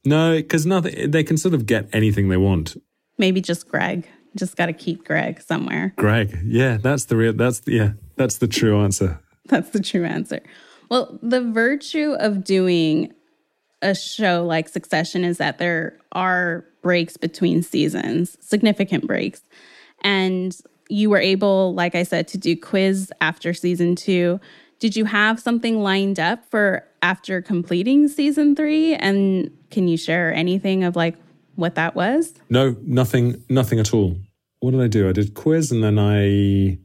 No, 0.04 0.36
because 0.36 0.66
nothing. 0.66 1.10
They 1.10 1.24
can 1.24 1.36
sort 1.36 1.54
of 1.54 1.66
get 1.66 1.88
anything 1.92 2.28
they 2.28 2.36
want. 2.36 2.76
Maybe 3.18 3.40
just 3.40 3.68
Greg 3.68 4.06
just 4.36 4.56
got 4.56 4.66
to 4.66 4.72
keep 4.72 5.04
Greg 5.04 5.40
somewhere. 5.40 5.94
Greg, 5.96 6.38
yeah, 6.44 6.76
that's 6.76 7.06
the 7.06 7.16
real. 7.16 7.32
That's 7.32 7.62
yeah, 7.66 7.92
that's 8.16 8.38
the 8.38 8.48
true 8.48 8.82
answer. 8.82 9.20
That's 9.46 9.68
the 9.70 9.80
true 9.80 10.06
answer. 10.06 10.40
Well, 10.88 11.18
the 11.20 11.42
virtue 11.42 12.16
of 12.18 12.44
doing 12.44 13.12
a 13.82 13.94
show 13.94 14.42
like 14.46 14.70
Succession 14.70 15.22
is 15.22 15.36
that 15.36 15.58
there 15.58 15.98
are 16.12 16.64
breaks 16.80 17.18
between 17.18 17.62
seasons, 17.62 18.38
significant 18.40 19.06
breaks. 19.06 19.42
And 20.00 20.56
you 20.88 21.10
were 21.10 21.18
able, 21.18 21.74
like 21.74 21.94
I 21.94 22.04
said, 22.04 22.26
to 22.28 22.38
do 22.38 22.56
quiz 22.56 23.12
after 23.20 23.52
season 23.52 23.96
two. 23.96 24.40
Did 24.84 24.96
you 24.96 25.06
have 25.06 25.40
something 25.40 25.78
lined 25.78 26.20
up 26.20 26.44
for 26.50 26.84
after 27.00 27.40
completing 27.40 28.06
season 28.06 28.54
three? 28.54 28.94
And 28.94 29.50
can 29.70 29.88
you 29.88 29.96
share 29.96 30.30
anything 30.34 30.84
of 30.84 30.94
like 30.94 31.16
what 31.54 31.76
that 31.76 31.94
was? 31.94 32.34
No, 32.50 32.76
nothing, 32.82 33.42
nothing 33.48 33.80
at 33.80 33.94
all. 33.94 34.14
What 34.60 34.72
did 34.72 34.82
I 34.82 34.88
do? 34.88 35.08
I 35.08 35.12
did 35.12 35.32
quiz 35.32 35.72
and 35.72 35.82
then 35.82 35.98
I 35.98 36.76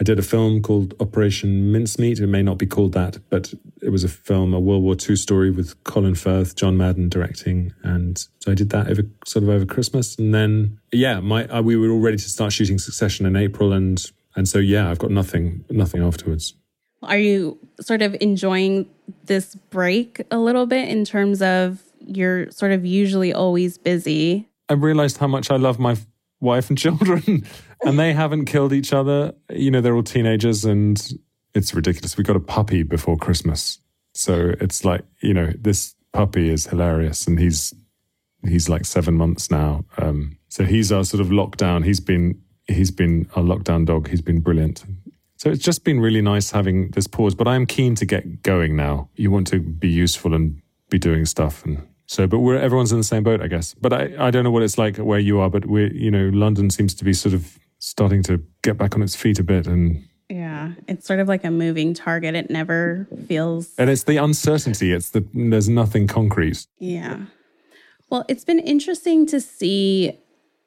I 0.00 0.04
did 0.04 0.20
a 0.20 0.22
film 0.22 0.62
called 0.62 0.94
Operation 1.00 1.72
Mincemeat. 1.72 2.20
It 2.20 2.28
may 2.28 2.44
not 2.44 2.56
be 2.56 2.66
called 2.66 2.92
that, 2.92 3.18
but 3.30 3.52
it 3.82 3.88
was 3.88 4.04
a 4.04 4.08
film, 4.08 4.54
a 4.54 4.60
World 4.60 4.84
War 4.84 4.94
II 4.94 5.16
story 5.16 5.50
with 5.50 5.82
Colin 5.82 6.14
Firth, 6.14 6.54
John 6.54 6.76
Madden 6.76 7.08
directing, 7.08 7.74
and 7.82 8.16
so 8.38 8.52
I 8.52 8.54
did 8.54 8.70
that 8.70 8.86
over 8.86 9.02
sort 9.26 9.42
of 9.42 9.48
over 9.48 9.66
Christmas, 9.66 10.16
and 10.16 10.32
then 10.32 10.78
yeah, 10.92 11.18
my 11.18 11.48
uh, 11.48 11.62
we 11.62 11.74
were 11.74 11.90
all 11.90 11.98
ready 11.98 12.16
to 12.16 12.28
start 12.28 12.52
shooting 12.52 12.78
Succession 12.78 13.26
in 13.26 13.34
April, 13.34 13.72
and 13.72 14.00
and 14.36 14.48
so 14.48 14.60
yeah, 14.60 14.88
I've 14.88 15.00
got 15.00 15.10
nothing 15.10 15.64
nothing 15.68 16.00
afterwards. 16.00 16.54
Are 17.02 17.18
you 17.18 17.58
sort 17.80 18.02
of 18.02 18.16
enjoying 18.20 18.88
this 19.24 19.54
break 19.54 20.22
a 20.30 20.38
little 20.38 20.66
bit 20.66 20.88
in 20.88 21.04
terms 21.04 21.40
of 21.40 21.82
you're 22.00 22.50
sort 22.50 22.72
of 22.72 22.84
usually 22.84 23.32
always 23.32 23.78
busy? 23.78 24.48
I 24.68 24.74
realized 24.74 25.16
how 25.18 25.26
much 25.26 25.50
I 25.50 25.56
love 25.56 25.78
my 25.78 25.96
wife 26.40 26.68
and 26.68 26.78
children. 26.78 27.46
and 27.84 27.98
they 27.98 28.12
haven't 28.12 28.46
killed 28.46 28.72
each 28.72 28.92
other. 28.92 29.34
You 29.50 29.70
know, 29.70 29.80
they're 29.80 29.94
all 29.94 30.02
teenagers 30.02 30.64
and 30.64 31.00
it's 31.54 31.74
ridiculous. 31.74 32.16
We 32.16 32.24
got 32.24 32.36
a 32.36 32.40
puppy 32.40 32.82
before 32.82 33.16
Christmas. 33.16 33.78
So 34.14 34.54
it's 34.60 34.84
like, 34.84 35.02
you 35.22 35.34
know, 35.34 35.52
this 35.58 35.94
puppy 36.12 36.50
is 36.50 36.66
hilarious 36.66 37.26
and 37.26 37.38
he's 37.38 37.72
he's 38.46 38.68
like 38.68 38.84
seven 38.84 39.14
months 39.14 39.50
now. 39.50 39.84
Um, 39.98 40.38
so 40.48 40.64
he's 40.64 40.90
our 40.90 41.04
sort 41.04 41.20
of 41.20 41.28
lockdown. 41.28 41.84
He's 41.84 42.00
been 42.00 42.40
he's 42.66 42.90
been 42.90 43.28
our 43.36 43.42
lockdown 43.42 43.86
dog. 43.86 44.08
He's 44.08 44.22
been 44.22 44.40
brilliant. 44.40 44.84
So 45.40 45.48
it's 45.48 45.64
just 45.64 45.84
been 45.84 46.00
really 46.00 46.20
nice 46.20 46.50
having 46.50 46.90
this 46.90 47.06
pause. 47.06 47.34
But 47.34 47.48
I 47.48 47.54
am 47.54 47.64
keen 47.64 47.94
to 47.94 48.04
get 48.04 48.42
going 48.42 48.76
now. 48.76 49.08
You 49.16 49.30
want 49.30 49.46
to 49.46 49.58
be 49.58 49.88
useful 49.88 50.34
and 50.34 50.60
be 50.90 50.98
doing 50.98 51.24
stuff 51.24 51.64
and 51.64 51.86
so, 52.04 52.26
but 52.26 52.40
we're 52.40 52.58
everyone's 52.58 52.92
in 52.92 52.98
the 52.98 53.04
same 53.04 53.22
boat, 53.22 53.40
I 53.40 53.46
guess. 53.46 53.72
But 53.80 53.94
I, 53.94 54.12
I 54.18 54.30
don't 54.30 54.44
know 54.44 54.50
what 54.50 54.64
it's 54.64 54.76
like 54.76 54.96
where 54.98 55.18
you 55.18 55.40
are, 55.40 55.48
but 55.48 55.64
we're 55.64 55.90
you 55.92 56.10
know 56.10 56.28
London 56.34 56.68
seems 56.68 56.92
to 56.94 57.04
be 57.04 57.14
sort 57.14 57.34
of 57.34 57.58
starting 57.78 58.22
to 58.24 58.42
get 58.60 58.76
back 58.76 58.94
on 58.94 59.02
its 59.02 59.16
feet 59.16 59.38
a 59.38 59.42
bit 59.42 59.66
and 59.66 60.04
yeah 60.28 60.72
it's 60.86 61.06
sort 61.06 61.18
of 61.18 61.26
like 61.26 61.44
a 61.44 61.50
moving 61.50 61.94
target 61.94 62.36
it 62.36 62.50
never 62.50 63.08
feels 63.26 63.74
and 63.78 63.90
it's 63.90 64.04
the 64.04 64.18
uncertainty 64.18 64.92
it's 64.92 65.10
the 65.10 65.26
there's 65.32 65.68
nothing 65.68 66.06
concrete 66.06 66.66
yeah 66.78 67.18
well 68.10 68.24
it's 68.28 68.44
been 68.44 68.60
interesting 68.60 69.26
to 69.26 69.40
see 69.40 70.16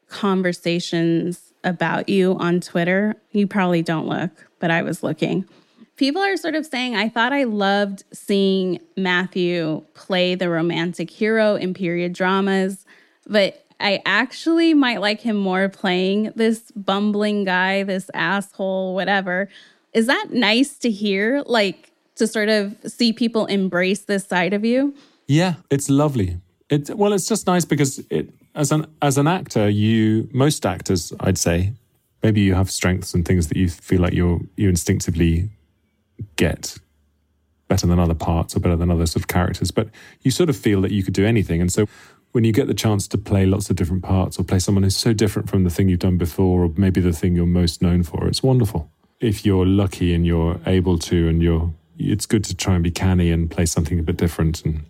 conversations 0.10 1.53
about 1.64 2.10
you 2.10 2.36
on 2.38 2.60
twitter 2.60 3.16
you 3.32 3.48
probably 3.48 3.82
don't 3.82 4.08
look 4.08 4.32
but 4.60 4.72
i 4.72 4.82
was 4.82 5.04
looking 5.04 5.46
people 5.96 6.22
are 6.22 6.38
sort 6.38 6.56
of 6.56 6.66
saying 6.66 6.96
i 6.96 7.08
thought 7.08 7.34
i 7.34 7.44
loved 7.44 8.04
seeing 8.14 8.80
matthew 8.98 9.84
play 9.94 10.36
the 10.36 10.50
romantic 10.50 11.10
hero 11.10 11.56
in 11.56 11.74
period 11.74 12.14
dramas 12.14 12.86
but 13.26 13.64
I 13.80 14.02
actually 14.06 14.74
might 14.74 15.02
like 15.02 15.20
him 15.20 15.36
more 15.36 15.68
playing 15.68 16.32
this 16.36 16.72
bumbling 16.72 17.44
guy, 17.44 17.84
this 17.84 18.10
asshole, 18.14 18.96
whatever. 18.96 19.50
Is 19.94 20.08
that 20.08 20.28
nice 20.32 20.78
to 20.80 20.90
hear? 20.90 21.44
Like 21.46 21.92
to 22.16 22.28
sort 22.28 22.50
of 22.50 22.76
see 22.88 23.12
people 23.12 23.46
embrace 23.48 24.02
this 24.02 24.26
side 24.26 24.54
of 24.54 24.64
you? 24.64 24.96
Yeah, 25.28 25.56
it's 25.70 25.90
lovely. 25.90 26.38
It 26.70 26.90
well, 26.96 27.14
it's 27.14 27.28
just 27.28 27.46
nice 27.46 27.66
because 27.66 28.00
it 28.10 28.34
as 28.56 28.72
an 28.72 28.88
as 29.02 29.18
an 29.18 29.28
actor, 29.28 29.70
you 29.70 30.30
most 30.32 30.66
actors, 30.66 31.14
I'd 31.20 31.38
say, 31.38 31.74
maybe 32.22 32.42
you 32.42 32.54
have 32.54 32.70
strengths 32.70 33.14
and 33.14 33.26
things 33.26 33.48
that 33.48 33.58
you 33.58 33.70
feel 33.70 34.02
like 34.02 34.14
you 34.14 34.48
you 34.56 34.70
instinctively 34.70 35.50
get 36.36 36.78
better 37.68 37.88
than 37.88 38.00
other 38.00 38.14
parts 38.14 38.56
or 38.56 38.60
better 38.60 38.76
than 38.76 38.92
other 38.92 39.06
sort 39.06 39.24
of 39.24 39.28
characters, 39.28 39.72
but 39.72 39.90
you 40.22 40.32
sort 40.32 40.50
of 40.50 40.56
feel 40.56 40.82
that 40.82 40.92
you 40.92 41.04
could 41.04 41.14
do 41.14 41.26
anything. 41.26 41.62
And 41.62 41.72
so 41.72 41.88
when 42.32 42.44
you 42.44 42.52
get 42.52 42.68
the 42.68 42.74
chance 42.74 43.08
to 43.08 43.18
play 43.18 43.46
lots 43.46 43.70
of 43.70 43.76
different 43.76 44.04
parts 44.04 44.38
or 44.38 44.44
play 44.44 44.60
someone 44.60 44.84
who's 44.84 44.96
so 44.96 45.14
different 45.14 45.50
from 45.50 45.64
the 45.64 45.70
thing 45.70 45.90
you've 45.90 46.00
done 46.00 46.18
before 46.18 46.66
or 46.66 46.72
maybe 46.76 47.00
the 47.00 47.14
thing 47.14 47.36
you're 47.36 47.46
most 47.46 47.82
known 47.82 48.04
for, 48.04 48.28
it's 48.28 48.44
wonderful. 48.44 48.90
If 49.20 49.46
you're 49.46 49.66
lucky 49.66 50.14
and 50.14 50.26
you're 50.26 50.60
able 50.66 51.00
to 51.00 51.28
and 51.30 51.42
you're 51.42 51.72
it's 51.98 52.26
good 52.26 52.44
to 52.44 52.56
try 52.56 52.74
and 52.74 52.84
be 52.84 52.92
canny 52.92 53.32
and 53.32 53.50
play 53.50 53.66
something 53.66 54.00
a 54.00 54.04
bit 54.04 54.18
different 54.18 54.66
and 54.66 54.84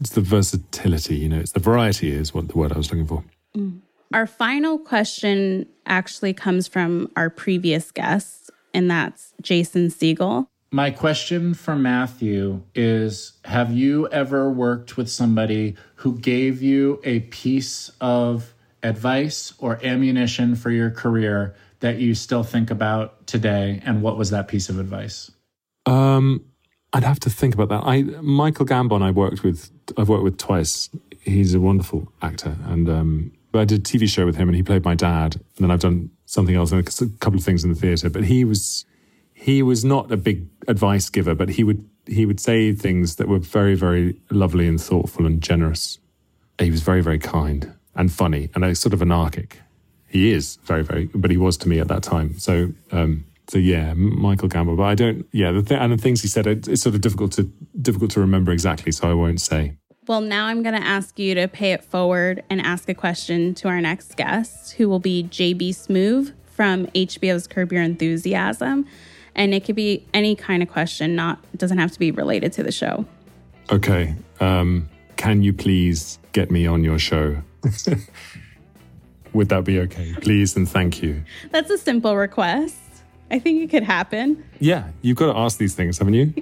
it's 0.00 0.10
the 0.10 0.20
versatility, 0.20 1.16
you 1.16 1.28
know, 1.28 1.38
it's 1.38 1.52
the 1.52 1.60
variety 1.60 2.10
is 2.10 2.34
what 2.34 2.48
the 2.48 2.58
word 2.58 2.72
I 2.72 2.76
was 2.76 2.90
looking 2.90 3.06
for. 3.06 3.24
Mm. 3.56 3.80
Our 4.12 4.26
final 4.26 4.78
question 4.78 5.66
actually 5.84 6.32
comes 6.32 6.68
from 6.68 7.10
our 7.16 7.28
previous 7.28 7.90
guest, 7.90 8.50
and 8.72 8.90
that's 8.90 9.32
Jason 9.42 9.88
Segel. 9.88 10.48
My 10.70 10.90
question 10.90 11.54
for 11.54 11.76
Matthew 11.76 12.62
is 12.74 13.38
Have 13.44 13.72
you 13.72 14.08
ever 14.08 14.50
worked 14.50 14.96
with 14.96 15.10
somebody 15.10 15.76
who 15.96 16.18
gave 16.18 16.62
you 16.62 17.00
a 17.04 17.20
piece 17.20 17.90
of 18.00 18.52
advice 18.82 19.54
or 19.58 19.84
ammunition 19.84 20.54
for 20.54 20.70
your 20.70 20.90
career 20.90 21.54
that 21.80 21.98
you 21.98 22.14
still 22.14 22.42
think 22.42 22.70
about 22.70 23.26
today? 23.26 23.80
And 23.84 24.02
what 24.02 24.18
was 24.18 24.30
that 24.30 24.48
piece 24.48 24.68
of 24.68 24.78
advice? 24.78 25.30
Um, 25.86 26.44
I'd 26.96 27.04
have 27.04 27.20
to 27.20 27.30
think 27.30 27.52
about 27.52 27.68
that. 27.68 27.82
I 27.84 28.02
Michael 28.22 28.64
Gambon, 28.64 29.02
I 29.02 29.10
worked 29.10 29.42
with. 29.44 29.70
I've 29.98 30.08
worked 30.08 30.24
with 30.24 30.38
twice. 30.38 30.88
He's 31.20 31.52
a 31.52 31.60
wonderful 31.60 32.10
actor, 32.22 32.56
and 32.64 32.88
um, 32.88 33.32
I 33.52 33.66
did 33.66 33.80
a 33.80 33.82
TV 33.82 34.08
show 34.08 34.24
with 34.24 34.36
him, 34.36 34.48
and 34.48 34.56
he 34.56 34.62
played 34.62 34.82
my 34.82 34.94
dad. 34.94 35.34
And 35.34 35.44
then 35.58 35.70
I've 35.70 35.80
done 35.80 36.10
something 36.24 36.56
else, 36.56 36.72
and 36.72 36.80
a 36.80 37.06
couple 37.18 37.38
of 37.38 37.44
things 37.44 37.64
in 37.64 37.70
the 37.70 37.78
theatre. 37.78 38.08
But 38.08 38.24
he 38.24 38.46
was 38.46 38.86
he 39.34 39.62
was 39.62 39.84
not 39.84 40.10
a 40.10 40.16
big 40.16 40.46
advice 40.68 41.10
giver, 41.10 41.34
but 41.34 41.50
he 41.50 41.64
would 41.64 41.86
he 42.06 42.24
would 42.24 42.40
say 42.40 42.72
things 42.72 43.16
that 43.16 43.28
were 43.28 43.40
very 43.40 43.74
very 43.74 44.18
lovely 44.30 44.66
and 44.66 44.80
thoughtful 44.80 45.26
and 45.26 45.42
generous. 45.42 45.98
He 46.58 46.70
was 46.70 46.80
very 46.80 47.02
very 47.02 47.18
kind 47.18 47.74
and 47.94 48.10
funny 48.10 48.48
and 48.54 48.64
a 48.64 48.74
sort 48.74 48.94
of 48.94 49.02
anarchic. 49.02 49.60
He 50.08 50.32
is 50.32 50.56
very 50.64 50.82
very, 50.82 51.10
but 51.14 51.30
he 51.30 51.36
was 51.36 51.58
to 51.58 51.68
me 51.68 51.78
at 51.78 51.88
that 51.88 52.02
time. 52.02 52.38
So 52.38 52.72
um, 52.90 53.26
so 53.48 53.58
yeah, 53.58 53.94
Michael 53.94 54.48
Gambon. 54.48 54.76
But 54.76 54.84
I 54.84 54.94
don't. 54.94 55.26
Yeah, 55.32 55.52
the 55.52 55.62
th- 55.62 55.80
and 55.80 55.92
the 55.92 55.96
things 55.96 56.22
he 56.22 56.28
said, 56.28 56.46
it, 56.46 56.68
it's 56.68 56.82
sort 56.82 56.94
of 56.94 57.00
difficult 57.00 57.32
to 57.32 57.44
difficult 57.80 58.10
to 58.12 58.20
remember 58.20 58.52
exactly. 58.52 58.92
So 58.92 59.10
I 59.10 59.14
won't 59.14 59.40
say. 59.40 59.76
Well, 60.08 60.20
now 60.20 60.46
I'm 60.46 60.62
going 60.62 60.80
to 60.80 60.86
ask 60.86 61.18
you 61.18 61.34
to 61.34 61.48
pay 61.48 61.72
it 61.72 61.82
forward 61.82 62.44
and 62.48 62.60
ask 62.60 62.88
a 62.88 62.94
question 62.94 63.54
to 63.56 63.68
our 63.68 63.80
next 63.80 64.16
guest, 64.16 64.74
who 64.74 64.88
will 64.88 65.00
be 65.00 65.24
JB 65.24 65.70
Smoove 65.70 66.32
from 66.44 66.86
HBO's 66.88 67.48
Curb 67.48 67.72
Your 67.72 67.82
Enthusiasm 67.82 68.86
and 69.36 69.54
it 69.54 69.64
could 69.64 69.76
be 69.76 70.04
any 70.12 70.34
kind 70.34 70.62
of 70.62 70.68
question 70.68 71.14
not 71.14 71.38
doesn't 71.56 71.78
have 71.78 71.92
to 71.92 71.98
be 72.00 72.10
related 72.10 72.52
to 72.54 72.64
the 72.64 72.72
show 72.72 73.04
okay 73.70 74.16
um, 74.40 74.88
can 75.16 75.42
you 75.42 75.52
please 75.52 76.18
get 76.32 76.50
me 76.50 76.66
on 76.66 76.82
your 76.82 76.98
show 76.98 77.36
would 79.32 79.48
that 79.48 79.64
be 79.64 79.78
okay 79.78 80.12
please 80.20 80.56
and 80.56 80.68
thank 80.68 81.02
you 81.02 81.22
that's 81.52 81.70
a 81.70 81.78
simple 81.78 82.16
request 82.16 82.76
i 83.30 83.38
think 83.38 83.62
it 83.62 83.70
could 83.70 83.82
happen 83.82 84.42
yeah 84.60 84.88
you've 85.02 85.16
got 85.16 85.32
to 85.32 85.38
ask 85.38 85.58
these 85.58 85.74
things 85.74 85.98
haven't 85.98 86.14
you 86.14 86.32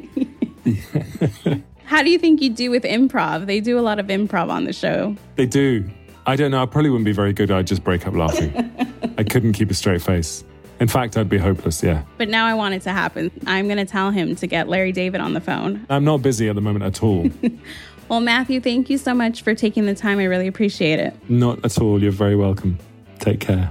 how 1.84 2.02
do 2.02 2.10
you 2.10 2.18
think 2.18 2.40
you 2.40 2.50
do 2.50 2.70
with 2.70 2.84
improv 2.84 3.46
they 3.46 3.60
do 3.60 3.78
a 3.78 3.82
lot 3.82 3.98
of 3.98 4.06
improv 4.06 4.50
on 4.50 4.64
the 4.64 4.72
show 4.72 5.16
they 5.36 5.46
do 5.46 5.88
i 6.26 6.36
don't 6.36 6.50
know 6.50 6.62
i 6.62 6.66
probably 6.66 6.90
wouldn't 6.90 7.04
be 7.04 7.12
very 7.12 7.32
good 7.32 7.50
i'd 7.50 7.66
just 7.66 7.84
break 7.84 8.06
up 8.06 8.14
laughing 8.14 8.52
i 9.18 9.24
couldn't 9.24 9.52
keep 9.52 9.70
a 9.70 9.74
straight 9.74 10.02
face 10.02 10.44
in 10.80 10.88
fact, 10.88 11.16
I'd 11.16 11.28
be 11.28 11.38
hopeless, 11.38 11.82
yeah. 11.82 12.02
But 12.18 12.28
now 12.28 12.46
I 12.46 12.54
want 12.54 12.74
it 12.74 12.82
to 12.82 12.90
happen. 12.90 13.30
I'm 13.46 13.66
going 13.66 13.78
to 13.78 13.84
tell 13.84 14.10
him 14.10 14.34
to 14.36 14.46
get 14.46 14.68
Larry 14.68 14.92
David 14.92 15.20
on 15.20 15.32
the 15.32 15.40
phone. 15.40 15.86
I'm 15.88 16.04
not 16.04 16.20
busy 16.20 16.48
at 16.48 16.56
the 16.56 16.60
moment 16.60 16.84
at 16.84 17.02
all. 17.02 17.30
well, 18.08 18.20
Matthew, 18.20 18.60
thank 18.60 18.90
you 18.90 18.98
so 18.98 19.14
much 19.14 19.42
for 19.42 19.54
taking 19.54 19.86
the 19.86 19.94
time. 19.94 20.18
I 20.18 20.24
really 20.24 20.48
appreciate 20.48 20.98
it. 20.98 21.14
Not 21.30 21.64
at 21.64 21.78
all. 21.78 22.02
You're 22.02 22.12
very 22.12 22.36
welcome. 22.36 22.78
Take 23.20 23.40
care. 23.40 23.70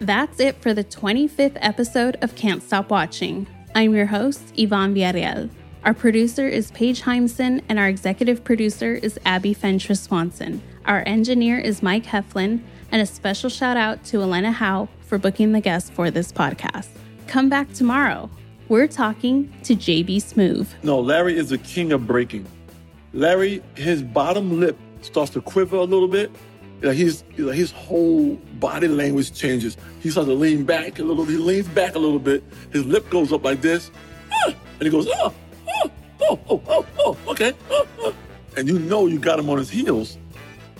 That's 0.00 0.38
it 0.38 0.62
for 0.62 0.72
the 0.72 0.84
25th 0.84 1.58
episode 1.60 2.18
of 2.22 2.36
Can't 2.36 2.62
Stop 2.62 2.88
Watching. 2.88 3.48
I'm 3.74 3.94
your 3.94 4.06
host, 4.06 4.52
Yvonne 4.56 4.94
Villarreal. 4.94 5.50
Our 5.84 5.92
producer 5.92 6.46
is 6.46 6.70
Paige 6.70 7.02
Heimson, 7.02 7.62
and 7.68 7.80
our 7.80 7.88
executive 7.88 8.44
producer 8.44 8.94
is 8.94 9.18
Abby 9.24 9.54
Fentress 9.54 10.00
Swanson. 10.02 10.62
Our 10.84 11.02
engineer 11.04 11.58
is 11.58 11.82
Mike 11.82 12.04
Heflin, 12.04 12.60
and 12.92 13.02
a 13.02 13.06
special 13.06 13.50
shout 13.50 13.76
out 13.76 14.04
to 14.04 14.22
Elena 14.22 14.52
Howe 14.52 14.88
for 15.00 15.18
booking 15.18 15.50
the 15.50 15.60
guest 15.60 15.92
for 15.92 16.12
this 16.12 16.30
podcast. 16.30 16.90
Come 17.26 17.48
back 17.48 17.72
tomorrow. 17.72 18.30
We're 18.68 18.86
talking 18.86 19.52
to 19.64 19.74
JB 19.74 20.18
Smoove. 20.18 20.68
No, 20.84 21.00
Larry 21.00 21.36
is 21.36 21.48
the 21.48 21.58
king 21.58 21.90
of 21.90 22.06
breaking. 22.06 22.46
Larry, 23.12 23.64
his 23.74 24.04
bottom 24.04 24.60
lip 24.60 24.78
starts 25.00 25.32
to 25.32 25.40
quiver 25.40 25.76
a 25.76 25.84
little 25.84 26.08
bit. 26.08 26.30
Know, 26.80 26.92
his, 26.92 27.24
his 27.34 27.72
whole 27.72 28.36
body 28.60 28.86
language 28.88 29.32
changes. 29.32 29.76
He 30.00 30.10
starts 30.10 30.28
to 30.28 30.34
lean 30.34 30.64
back 30.64 30.98
a 30.98 31.02
little. 31.02 31.24
He 31.24 31.36
leans 31.36 31.68
back 31.68 31.96
a 31.96 31.98
little 31.98 32.20
bit. 32.20 32.44
His 32.72 32.84
lip 32.86 33.10
goes 33.10 33.32
up 33.32 33.44
like 33.44 33.60
this, 33.60 33.90
and 34.46 34.54
he 34.80 34.90
goes, 34.90 35.08
oh, 35.08 35.34
oh, 35.68 35.90
oh, 36.20 36.40
oh, 36.48 36.62
oh, 36.68 36.86
oh 36.98 37.18
okay, 37.28 37.52
oh, 37.70 37.86
oh. 38.00 38.14
and 38.56 38.68
you 38.68 38.78
know 38.78 39.06
you 39.06 39.18
got 39.18 39.38
him 39.38 39.50
on 39.50 39.58
his 39.58 39.70
heels 39.70 40.18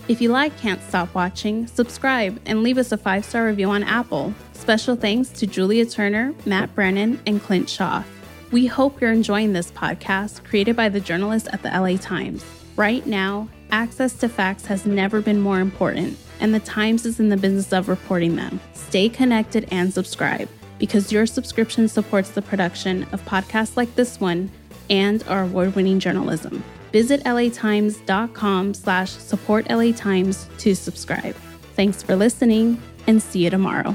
If 0.08 0.20
you 0.20 0.30
like 0.30 0.56
Can't 0.58 0.82
Stop 0.88 1.14
Watching, 1.14 1.66
subscribe 1.66 2.40
and 2.46 2.62
leave 2.62 2.78
us 2.78 2.92
a 2.92 2.96
five 2.96 3.24
star 3.24 3.46
review 3.46 3.68
on 3.70 3.82
Apple. 3.82 4.32
Special 4.52 4.96
thanks 4.96 5.30
to 5.30 5.46
Julia 5.46 5.86
Turner, 5.86 6.34
Matt 6.46 6.74
Brennan, 6.74 7.20
and 7.26 7.42
Clint 7.42 7.68
Shaw. 7.68 8.02
We 8.50 8.66
hope 8.66 9.00
you're 9.00 9.12
enjoying 9.12 9.52
this 9.52 9.70
podcast 9.70 10.44
created 10.44 10.76
by 10.76 10.88
the 10.88 11.00
journalists 11.00 11.48
at 11.52 11.62
the 11.62 11.68
LA 11.68 11.96
Times. 11.98 12.44
Right 12.76 13.06
now, 13.06 13.48
access 13.70 14.12
to 14.14 14.28
facts 14.28 14.66
has 14.66 14.86
never 14.86 15.20
been 15.20 15.40
more 15.40 15.60
important, 15.60 16.18
and 16.40 16.54
the 16.54 16.60
Times 16.60 17.04
is 17.06 17.20
in 17.20 17.28
the 17.28 17.36
business 17.36 17.72
of 17.72 17.88
reporting 17.88 18.36
them. 18.36 18.60
Stay 18.72 19.08
connected 19.08 19.68
and 19.70 19.92
subscribe 19.92 20.48
because 20.78 21.12
your 21.12 21.26
subscription 21.26 21.88
supports 21.88 22.30
the 22.30 22.42
production 22.42 23.04
of 23.12 23.24
podcasts 23.24 23.76
like 23.76 23.94
this 23.94 24.20
one 24.20 24.50
and 24.90 25.22
our 25.28 25.42
award-winning 25.42 26.00
journalism. 26.00 26.62
Visit 26.92 27.24
latimes.com 27.24 28.74
slash 28.74 29.10
support 29.10 29.68
LA 29.68 29.92
Times 29.92 30.48
to 30.58 30.74
subscribe. 30.74 31.34
Thanks 31.74 32.02
for 32.02 32.16
listening 32.16 32.80
and 33.06 33.22
see 33.22 33.44
you 33.44 33.50
tomorrow. 33.50 33.94